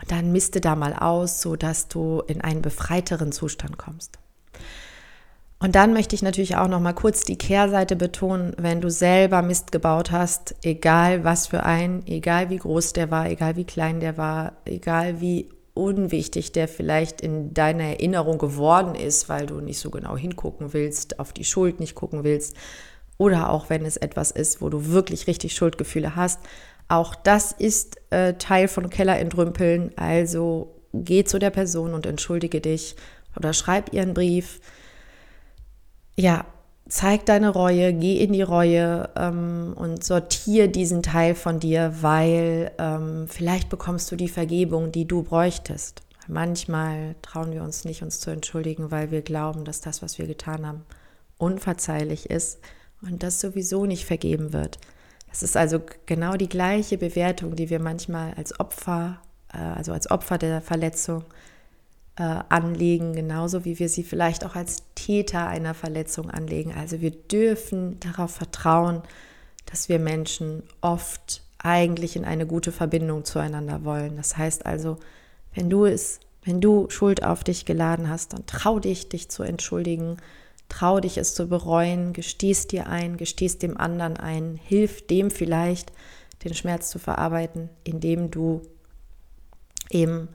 Und 0.00 0.10
dann 0.10 0.32
misste 0.32 0.60
da 0.60 0.74
mal 0.74 0.94
aus, 0.94 1.40
sodass 1.40 1.88
du 1.88 2.22
in 2.26 2.40
einen 2.40 2.62
befreiteren 2.62 3.30
Zustand 3.30 3.78
kommst. 3.78 4.18
Und 5.62 5.76
dann 5.76 5.92
möchte 5.92 6.16
ich 6.16 6.22
natürlich 6.22 6.56
auch 6.56 6.66
noch 6.66 6.80
mal 6.80 6.92
kurz 6.92 7.22
die 7.22 7.38
Kehrseite 7.38 7.94
betonen, 7.94 8.52
wenn 8.58 8.80
du 8.80 8.90
selber 8.90 9.42
Mist 9.42 9.70
gebaut 9.70 10.10
hast, 10.10 10.56
egal 10.64 11.22
was 11.22 11.46
für 11.46 11.62
ein, 11.62 12.04
egal 12.08 12.50
wie 12.50 12.56
groß 12.56 12.94
der 12.94 13.12
war, 13.12 13.30
egal 13.30 13.54
wie 13.54 13.62
klein 13.62 14.00
der 14.00 14.16
war, 14.16 14.54
egal 14.64 15.20
wie 15.20 15.50
unwichtig 15.72 16.50
der 16.50 16.66
vielleicht 16.66 17.20
in 17.20 17.54
deiner 17.54 17.84
Erinnerung 17.84 18.38
geworden 18.38 18.96
ist, 18.96 19.28
weil 19.28 19.46
du 19.46 19.60
nicht 19.60 19.78
so 19.78 19.90
genau 19.90 20.16
hingucken 20.16 20.72
willst, 20.72 21.20
auf 21.20 21.32
die 21.32 21.44
Schuld 21.44 21.78
nicht 21.78 21.94
gucken 21.94 22.24
willst, 22.24 22.56
oder 23.16 23.50
auch 23.50 23.70
wenn 23.70 23.84
es 23.84 23.96
etwas 23.96 24.32
ist, 24.32 24.62
wo 24.62 24.68
du 24.68 24.88
wirklich 24.88 25.28
richtig 25.28 25.54
Schuldgefühle 25.54 26.16
hast, 26.16 26.40
auch 26.88 27.14
das 27.14 27.52
ist 27.52 27.98
äh, 28.10 28.34
Teil 28.34 28.66
von 28.66 28.90
Keller 28.90 29.20
entrümpeln. 29.20 29.92
Also 29.94 30.74
geh 30.92 31.22
zu 31.22 31.38
der 31.38 31.50
Person 31.50 31.94
und 31.94 32.04
entschuldige 32.04 32.60
dich 32.60 32.96
oder 33.36 33.52
schreib 33.52 33.92
ihr 33.92 34.02
einen 34.02 34.12
Brief. 34.12 34.60
Ja, 36.16 36.44
zeig 36.88 37.24
deine 37.26 37.48
Reue, 37.48 37.94
geh 37.94 38.18
in 38.22 38.32
die 38.32 38.42
Reue 38.42 39.08
ähm, 39.16 39.72
und 39.76 40.04
sortiere 40.04 40.68
diesen 40.68 41.02
Teil 41.02 41.34
von 41.34 41.58
dir, 41.58 41.94
weil 42.02 42.70
ähm, 42.78 43.26
vielleicht 43.28 43.70
bekommst 43.70 44.10
du 44.12 44.16
die 44.16 44.28
Vergebung, 44.28 44.92
die 44.92 45.06
du 45.06 45.22
bräuchtest. 45.22 46.02
Manchmal 46.28 47.16
trauen 47.22 47.52
wir 47.52 47.62
uns 47.62 47.84
nicht, 47.84 48.02
uns 48.02 48.20
zu 48.20 48.30
entschuldigen, 48.30 48.90
weil 48.90 49.10
wir 49.10 49.22
glauben, 49.22 49.64
dass 49.64 49.80
das, 49.80 50.02
was 50.02 50.18
wir 50.18 50.26
getan 50.26 50.66
haben, 50.66 50.84
unverzeihlich 51.38 52.30
ist 52.30 52.60
und 53.00 53.22
das 53.22 53.40
sowieso 53.40 53.86
nicht 53.86 54.04
vergeben 54.04 54.52
wird. 54.52 54.78
Es 55.32 55.42
ist 55.42 55.56
also 55.56 55.80
genau 56.04 56.34
die 56.34 56.48
gleiche 56.48 56.98
Bewertung, 56.98 57.56
die 57.56 57.70
wir 57.70 57.80
manchmal 57.80 58.34
als 58.34 58.60
Opfer, 58.60 59.20
äh, 59.52 59.58
also 59.58 59.92
als 59.92 60.10
Opfer 60.10 60.36
der 60.36 60.60
Verletzung 60.60 61.24
anlegen, 62.14 63.14
genauso 63.14 63.64
wie 63.64 63.78
wir 63.78 63.88
sie 63.88 64.02
vielleicht 64.02 64.44
auch 64.44 64.54
als 64.54 64.82
Täter 64.94 65.46
einer 65.46 65.72
Verletzung 65.72 66.30
anlegen. 66.30 66.74
Also 66.74 67.00
wir 67.00 67.10
dürfen 67.10 67.98
darauf 68.00 68.32
vertrauen, 68.32 69.02
dass 69.64 69.88
wir 69.88 69.98
Menschen 69.98 70.62
oft 70.82 71.42
eigentlich 71.58 72.16
in 72.16 72.26
eine 72.26 72.46
gute 72.46 72.70
Verbindung 72.70 73.24
zueinander 73.24 73.84
wollen. 73.84 74.16
Das 74.16 74.36
heißt 74.36 74.66
also, 74.66 74.98
wenn 75.54 75.70
du 75.70 75.86
es, 75.86 76.20
wenn 76.44 76.60
du 76.60 76.90
Schuld 76.90 77.24
auf 77.24 77.44
dich 77.44 77.64
geladen 77.64 78.10
hast, 78.10 78.34
dann 78.34 78.44
trau 78.44 78.78
dich, 78.78 79.08
dich 79.08 79.30
zu 79.30 79.42
entschuldigen 79.42 80.18
Trau 80.72 81.00
dich 81.00 81.18
es 81.18 81.34
zu 81.34 81.48
bereuen, 81.48 82.14
gestehst 82.14 82.72
dir 82.72 82.86
ein, 82.86 83.18
gestehst 83.18 83.62
dem 83.62 83.76
anderen 83.76 84.16
ein, 84.16 84.58
hilf 84.64 85.06
dem 85.06 85.30
vielleicht, 85.30 85.92
den 86.44 86.54
Schmerz 86.54 86.88
zu 86.88 86.98
verarbeiten, 86.98 87.68
indem 87.84 88.30
du 88.30 88.62
eben 89.90 90.30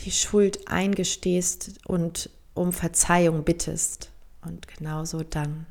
die 0.00 0.10
Schuld 0.10 0.68
eingestehst 0.68 1.80
und 1.86 2.30
um 2.54 2.72
Verzeihung 2.72 3.44
bittest. 3.44 4.10
Und 4.44 4.68
genauso 4.68 5.22
dann 5.22 5.66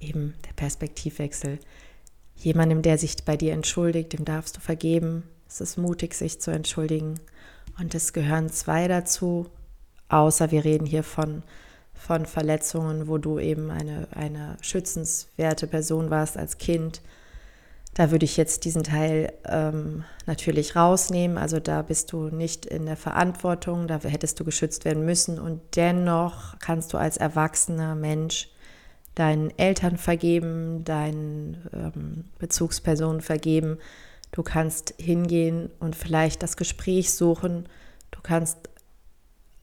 eben 0.00 0.34
der 0.46 0.52
Perspektivwechsel. 0.52 1.58
Jemandem, 2.36 2.82
der 2.82 2.98
sich 2.98 3.16
bei 3.24 3.36
dir 3.36 3.52
entschuldigt, 3.52 4.12
dem 4.12 4.24
darfst 4.24 4.56
du 4.56 4.60
vergeben. 4.60 5.24
Es 5.48 5.60
ist 5.60 5.78
mutig, 5.78 6.14
sich 6.14 6.40
zu 6.40 6.50
entschuldigen. 6.50 7.18
Und 7.78 7.94
es 7.94 8.12
gehören 8.12 8.50
zwei 8.50 8.86
dazu, 8.88 9.46
außer 10.08 10.50
wir 10.50 10.64
reden 10.64 10.86
hier 10.86 11.02
von 11.02 11.42
von 11.94 12.26
Verletzungen, 12.26 13.08
wo 13.08 13.18
du 13.18 13.38
eben 13.38 13.70
eine, 13.70 14.08
eine 14.10 14.58
schützenswerte 14.60 15.66
Person 15.66 16.10
warst 16.10 16.36
als 16.36 16.58
Kind. 16.58 17.00
Da 17.94 18.10
würde 18.10 18.24
ich 18.24 18.36
jetzt 18.36 18.64
diesen 18.64 18.82
Teil 18.82 19.32
ähm, 19.46 20.04
natürlich 20.26 20.74
rausnehmen. 20.74 21.38
Also 21.38 21.60
da 21.60 21.82
bist 21.82 22.12
du 22.12 22.28
nicht 22.28 22.66
in 22.66 22.86
der 22.86 22.96
Verantwortung, 22.96 23.86
da 23.86 24.00
hättest 24.00 24.40
du 24.40 24.44
geschützt 24.44 24.84
werden 24.84 25.04
müssen. 25.04 25.38
Und 25.38 25.60
dennoch 25.76 26.58
kannst 26.58 26.92
du 26.92 26.98
als 26.98 27.16
erwachsener 27.16 27.94
Mensch 27.94 28.48
deinen 29.14 29.56
Eltern 29.58 29.96
vergeben, 29.96 30.82
deinen 30.84 31.68
ähm, 31.72 32.24
Bezugspersonen 32.40 33.20
vergeben. 33.20 33.78
Du 34.32 34.42
kannst 34.42 34.94
hingehen 34.98 35.70
und 35.78 35.94
vielleicht 35.94 36.42
das 36.42 36.56
Gespräch 36.56 37.14
suchen. 37.14 37.68
Du 38.10 38.18
kannst 38.20 38.58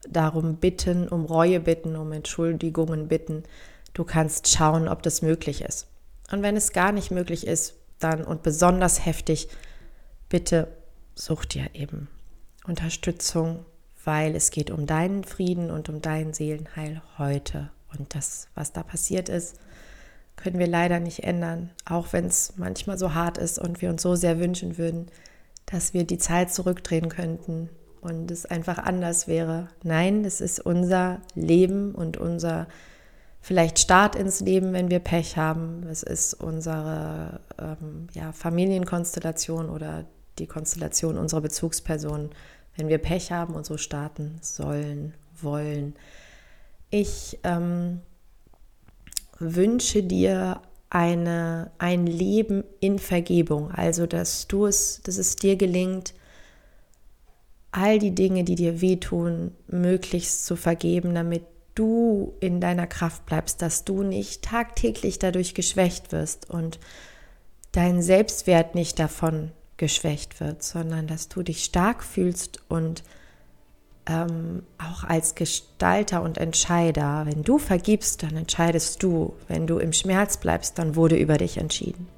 darum 0.08 0.56
bitten, 0.56 1.06
um 1.06 1.26
Reue 1.26 1.60
bitten, 1.60 1.96
um 1.96 2.12
Entschuldigungen 2.12 3.08
bitten. 3.08 3.42
Du 3.92 4.04
kannst 4.04 4.48
schauen, 4.48 4.88
ob 4.88 5.02
das 5.02 5.20
möglich 5.20 5.60
ist. 5.60 5.86
Und 6.30 6.42
wenn 6.42 6.56
es 6.56 6.72
gar 6.72 6.92
nicht 6.92 7.10
möglich 7.10 7.46
ist, 7.46 7.74
dann 8.02 8.24
und 8.24 8.42
besonders 8.42 9.04
heftig, 9.04 9.48
bitte 10.28 10.68
such 11.14 11.44
dir 11.44 11.70
eben 11.74 12.08
Unterstützung, 12.66 13.64
weil 14.04 14.34
es 14.34 14.50
geht 14.50 14.70
um 14.70 14.86
deinen 14.86 15.24
Frieden 15.24 15.70
und 15.70 15.88
um 15.88 16.00
dein 16.00 16.32
Seelenheil 16.32 17.02
heute. 17.18 17.70
Und 17.96 18.14
das, 18.14 18.48
was 18.54 18.72
da 18.72 18.82
passiert 18.82 19.28
ist, 19.28 19.56
können 20.36 20.58
wir 20.58 20.66
leider 20.66 20.98
nicht 20.98 21.24
ändern, 21.24 21.70
auch 21.84 22.12
wenn 22.12 22.26
es 22.26 22.54
manchmal 22.56 22.98
so 22.98 23.14
hart 23.14 23.38
ist 23.38 23.58
und 23.58 23.82
wir 23.82 23.90
uns 23.90 24.02
so 24.02 24.14
sehr 24.14 24.38
wünschen 24.38 24.78
würden, 24.78 25.08
dass 25.66 25.94
wir 25.94 26.04
die 26.04 26.18
Zeit 26.18 26.52
zurückdrehen 26.52 27.08
könnten 27.08 27.68
und 28.00 28.30
es 28.30 28.46
einfach 28.46 28.78
anders 28.78 29.28
wäre. 29.28 29.68
Nein, 29.84 30.24
es 30.24 30.40
ist 30.40 30.58
unser 30.60 31.20
Leben 31.34 31.94
und 31.94 32.16
unser 32.16 32.66
vielleicht 33.42 33.80
Start 33.80 34.14
ins 34.14 34.40
Leben, 34.40 34.72
wenn 34.72 34.88
wir 34.88 35.00
Pech 35.00 35.36
haben. 35.36 35.84
Es 35.90 36.02
ist 36.02 36.32
unsere 36.34 37.40
ähm, 37.58 38.06
ja, 38.14 38.32
Familienkonstellation 38.32 39.68
oder 39.68 40.04
die 40.38 40.46
Konstellation 40.46 41.18
unserer 41.18 41.42
Bezugspersonen, 41.42 42.30
wenn 42.76 42.88
wir 42.88 42.98
Pech 42.98 43.32
haben 43.32 43.54
und 43.54 43.66
so 43.66 43.76
starten 43.76 44.38
sollen, 44.40 45.12
wollen. 45.40 45.94
Ich 46.90 47.38
ähm, 47.42 48.00
wünsche 49.38 50.04
dir 50.04 50.62
eine, 50.88 51.72
ein 51.78 52.06
Leben 52.06 52.64
in 52.80 52.98
Vergebung, 52.98 53.72
also 53.72 54.06
dass 54.06 54.46
du 54.46 54.66
es, 54.66 55.00
dass 55.02 55.18
es 55.18 55.36
dir 55.36 55.56
gelingt, 55.56 56.14
all 57.72 57.98
die 57.98 58.14
Dinge, 58.14 58.44
die 58.44 58.54
dir 58.54 58.80
wehtun, 58.80 59.52
möglichst 59.66 60.44
zu 60.44 60.54
vergeben, 60.54 61.14
damit 61.14 61.42
du 61.74 62.34
in 62.40 62.60
deiner 62.60 62.86
Kraft 62.86 63.26
bleibst, 63.26 63.62
dass 63.62 63.84
du 63.84 64.02
nicht 64.02 64.42
tagtäglich 64.42 65.18
dadurch 65.18 65.54
geschwächt 65.54 66.12
wirst 66.12 66.48
und 66.50 66.78
dein 67.72 68.02
Selbstwert 68.02 68.74
nicht 68.74 68.98
davon 68.98 69.52
geschwächt 69.76 70.40
wird, 70.40 70.62
sondern 70.62 71.06
dass 71.06 71.28
du 71.28 71.42
dich 71.42 71.64
stark 71.64 72.04
fühlst 72.04 72.60
und 72.68 73.02
ähm, 74.06 74.64
auch 74.78 75.04
als 75.04 75.34
Gestalter 75.34 76.22
und 76.22 76.38
Entscheider, 76.38 77.24
wenn 77.26 77.44
du 77.44 77.58
vergibst, 77.58 78.22
dann 78.22 78.36
entscheidest 78.36 79.02
du. 79.02 79.34
Wenn 79.48 79.66
du 79.66 79.78
im 79.78 79.92
Schmerz 79.92 80.36
bleibst, 80.36 80.78
dann 80.78 80.96
wurde 80.96 81.16
über 81.16 81.38
dich 81.38 81.56
entschieden. 81.56 82.08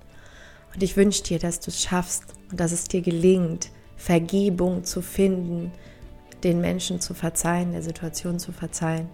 Und 0.74 0.82
ich 0.82 0.96
wünsche 0.96 1.22
dir, 1.22 1.38
dass 1.38 1.60
du 1.60 1.70
es 1.70 1.82
schaffst 1.82 2.24
und 2.50 2.58
dass 2.58 2.72
es 2.72 2.84
dir 2.84 3.02
gelingt, 3.02 3.70
Vergebung 3.96 4.84
zu 4.84 5.02
finden, 5.02 5.72
den 6.42 6.60
Menschen 6.60 7.00
zu 7.00 7.14
verzeihen, 7.14 7.72
der 7.72 7.82
Situation 7.82 8.38
zu 8.38 8.52
verzeihen 8.52 9.08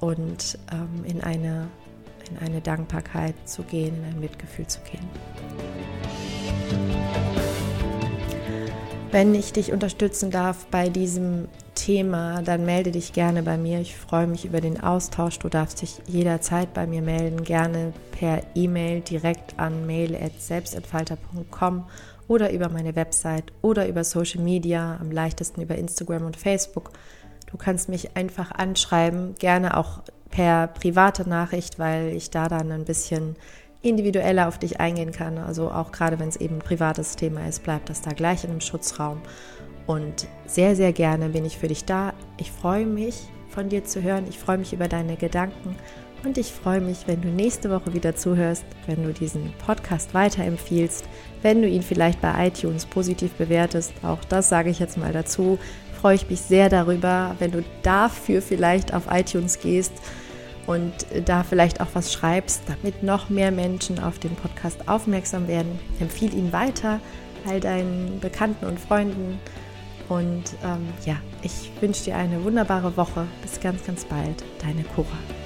und 0.00 0.58
ähm, 0.72 1.04
in, 1.04 1.22
eine, 1.22 1.68
in 2.30 2.46
eine 2.46 2.60
Dankbarkeit 2.60 3.34
zu 3.46 3.62
gehen, 3.62 3.96
in 3.96 4.04
ein 4.04 4.20
Mitgefühl 4.20 4.66
zu 4.66 4.80
gehen. 4.80 5.08
Wenn 9.12 9.34
ich 9.34 9.52
dich 9.52 9.72
unterstützen 9.72 10.30
darf 10.30 10.66
bei 10.66 10.88
diesem 10.88 11.48
Thema, 11.74 12.42
dann 12.42 12.64
melde 12.64 12.92
dich 12.92 13.12
gerne 13.12 13.42
bei 13.42 13.56
mir. 13.56 13.80
Ich 13.80 13.96
freue 13.96 14.28
mich 14.28 14.44
über 14.44 14.60
den 14.60 14.80
Austausch. 14.80 15.40
Du 15.40 15.48
darfst 15.48 15.82
dich 15.82 15.96
jederzeit 16.06 16.72
bei 16.74 16.86
mir 16.86 17.02
melden, 17.02 17.42
gerne 17.42 17.92
per 18.12 18.42
E-Mail 18.54 19.00
direkt 19.00 19.58
an 19.58 19.84
mail@selbstentfalter.com 19.86 21.86
oder 22.28 22.52
über 22.52 22.68
meine 22.68 22.94
Website 22.94 23.52
oder 23.62 23.88
über 23.88 24.04
Social 24.04 24.44
Media, 24.44 24.96
am 25.00 25.10
leichtesten 25.10 25.62
über 25.62 25.74
Instagram 25.74 26.26
und 26.26 26.36
Facebook. 26.36 26.92
Du 27.50 27.56
kannst 27.56 27.88
mich 27.88 28.16
einfach 28.16 28.52
anschreiben, 28.52 29.34
gerne 29.38 29.76
auch 29.76 30.02
per 30.30 30.68
private 30.68 31.28
Nachricht, 31.28 31.78
weil 31.78 32.08
ich 32.08 32.30
da 32.30 32.48
dann 32.48 32.70
ein 32.70 32.84
bisschen 32.84 33.36
individueller 33.82 34.46
auf 34.48 34.58
dich 34.58 34.78
eingehen 34.80 35.12
kann. 35.12 35.38
Also 35.38 35.70
auch 35.70 35.90
gerade 35.90 36.18
wenn 36.18 36.28
es 36.28 36.36
eben 36.36 36.56
ein 36.56 36.62
privates 36.62 37.16
Thema 37.16 37.46
ist, 37.48 37.62
bleibt 37.62 37.88
das 37.88 38.02
da 38.02 38.12
gleich 38.12 38.44
in 38.44 38.50
einem 38.50 38.60
Schutzraum. 38.60 39.20
Und 39.86 40.28
sehr, 40.46 40.76
sehr 40.76 40.92
gerne 40.92 41.30
bin 41.30 41.44
ich 41.44 41.58
für 41.58 41.68
dich 41.68 41.84
da. 41.84 42.12
Ich 42.36 42.52
freue 42.52 42.86
mich, 42.86 43.28
von 43.48 43.68
dir 43.68 43.84
zu 43.84 44.02
hören. 44.02 44.26
Ich 44.28 44.38
freue 44.38 44.58
mich 44.58 44.72
über 44.72 44.88
deine 44.88 45.16
Gedanken. 45.16 45.76
Und 46.22 46.36
ich 46.36 46.52
freue 46.52 46.80
mich, 46.80 47.06
wenn 47.06 47.22
du 47.22 47.28
nächste 47.28 47.70
Woche 47.70 47.94
wieder 47.94 48.14
zuhörst, 48.14 48.64
wenn 48.86 49.02
du 49.02 49.12
diesen 49.12 49.52
Podcast 49.66 50.12
weiterempfiehlst, 50.12 51.06
wenn 51.40 51.62
du 51.62 51.68
ihn 51.68 51.82
vielleicht 51.82 52.20
bei 52.20 52.46
iTunes 52.46 52.84
positiv 52.84 53.32
bewertest. 53.32 53.94
Auch 54.02 54.22
das 54.24 54.50
sage 54.50 54.68
ich 54.68 54.78
jetzt 54.78 54.98
mal 54.98 55.12
dazu. 55.12 55.58
Freue 56.00 56.14
ich 56.14 56.30
mich 56.30 56.40
sehr 56.40 56.68
darüber, 56.68 57.36
wenn 57.38 57.50
du 57.50 57.62
dafür 57.82 58.40
vielleicht 58.40 58.94
auf 58.94 59.04
iTunes 59.10 59.60
gehst 59.60 59.92
und 60.66 60.92
da 61.26 61.42
vielleicht 61.42 61.80
auch 61.80 61.88
was 61.94 62.12
schreibst, 62.12 62.62
damit 62.66 63.02
noch 63.02 63.28
mehr 63.28 63.50
Menschen 63.50 63.98
auf 63.98 64.18
den 64.18 64.34
Podcast 64.36 64.88
aufmerksam 64.88 65.48
werden. 65.48 65.78
Empfiehl 66.00 66.32
ihn 66.32 66.52
weiter 66.52 67.00
all 67.46 67.60
deinen 67.60 68.20
Bekannten 68.20 68.66
und 68.66 68.78
Freunden 68.78 69.38
und 70.08 70.44
ähm, 70.64 70.88
ja, 71.06 71.16
ich 71.42 71.70
wünsche 71.80 72.04
dir 72.04 72.16
eine 72.16 72.42
wunderbare 72.44 72.96
Woche. 72.96 73.26
Bis 73.42 73.60
ganz, 73.60 73.84
ganz 73.84 74.04
bald. 74.04 74.42
Deine 74.60 74.82
Cora. 74.82 75.39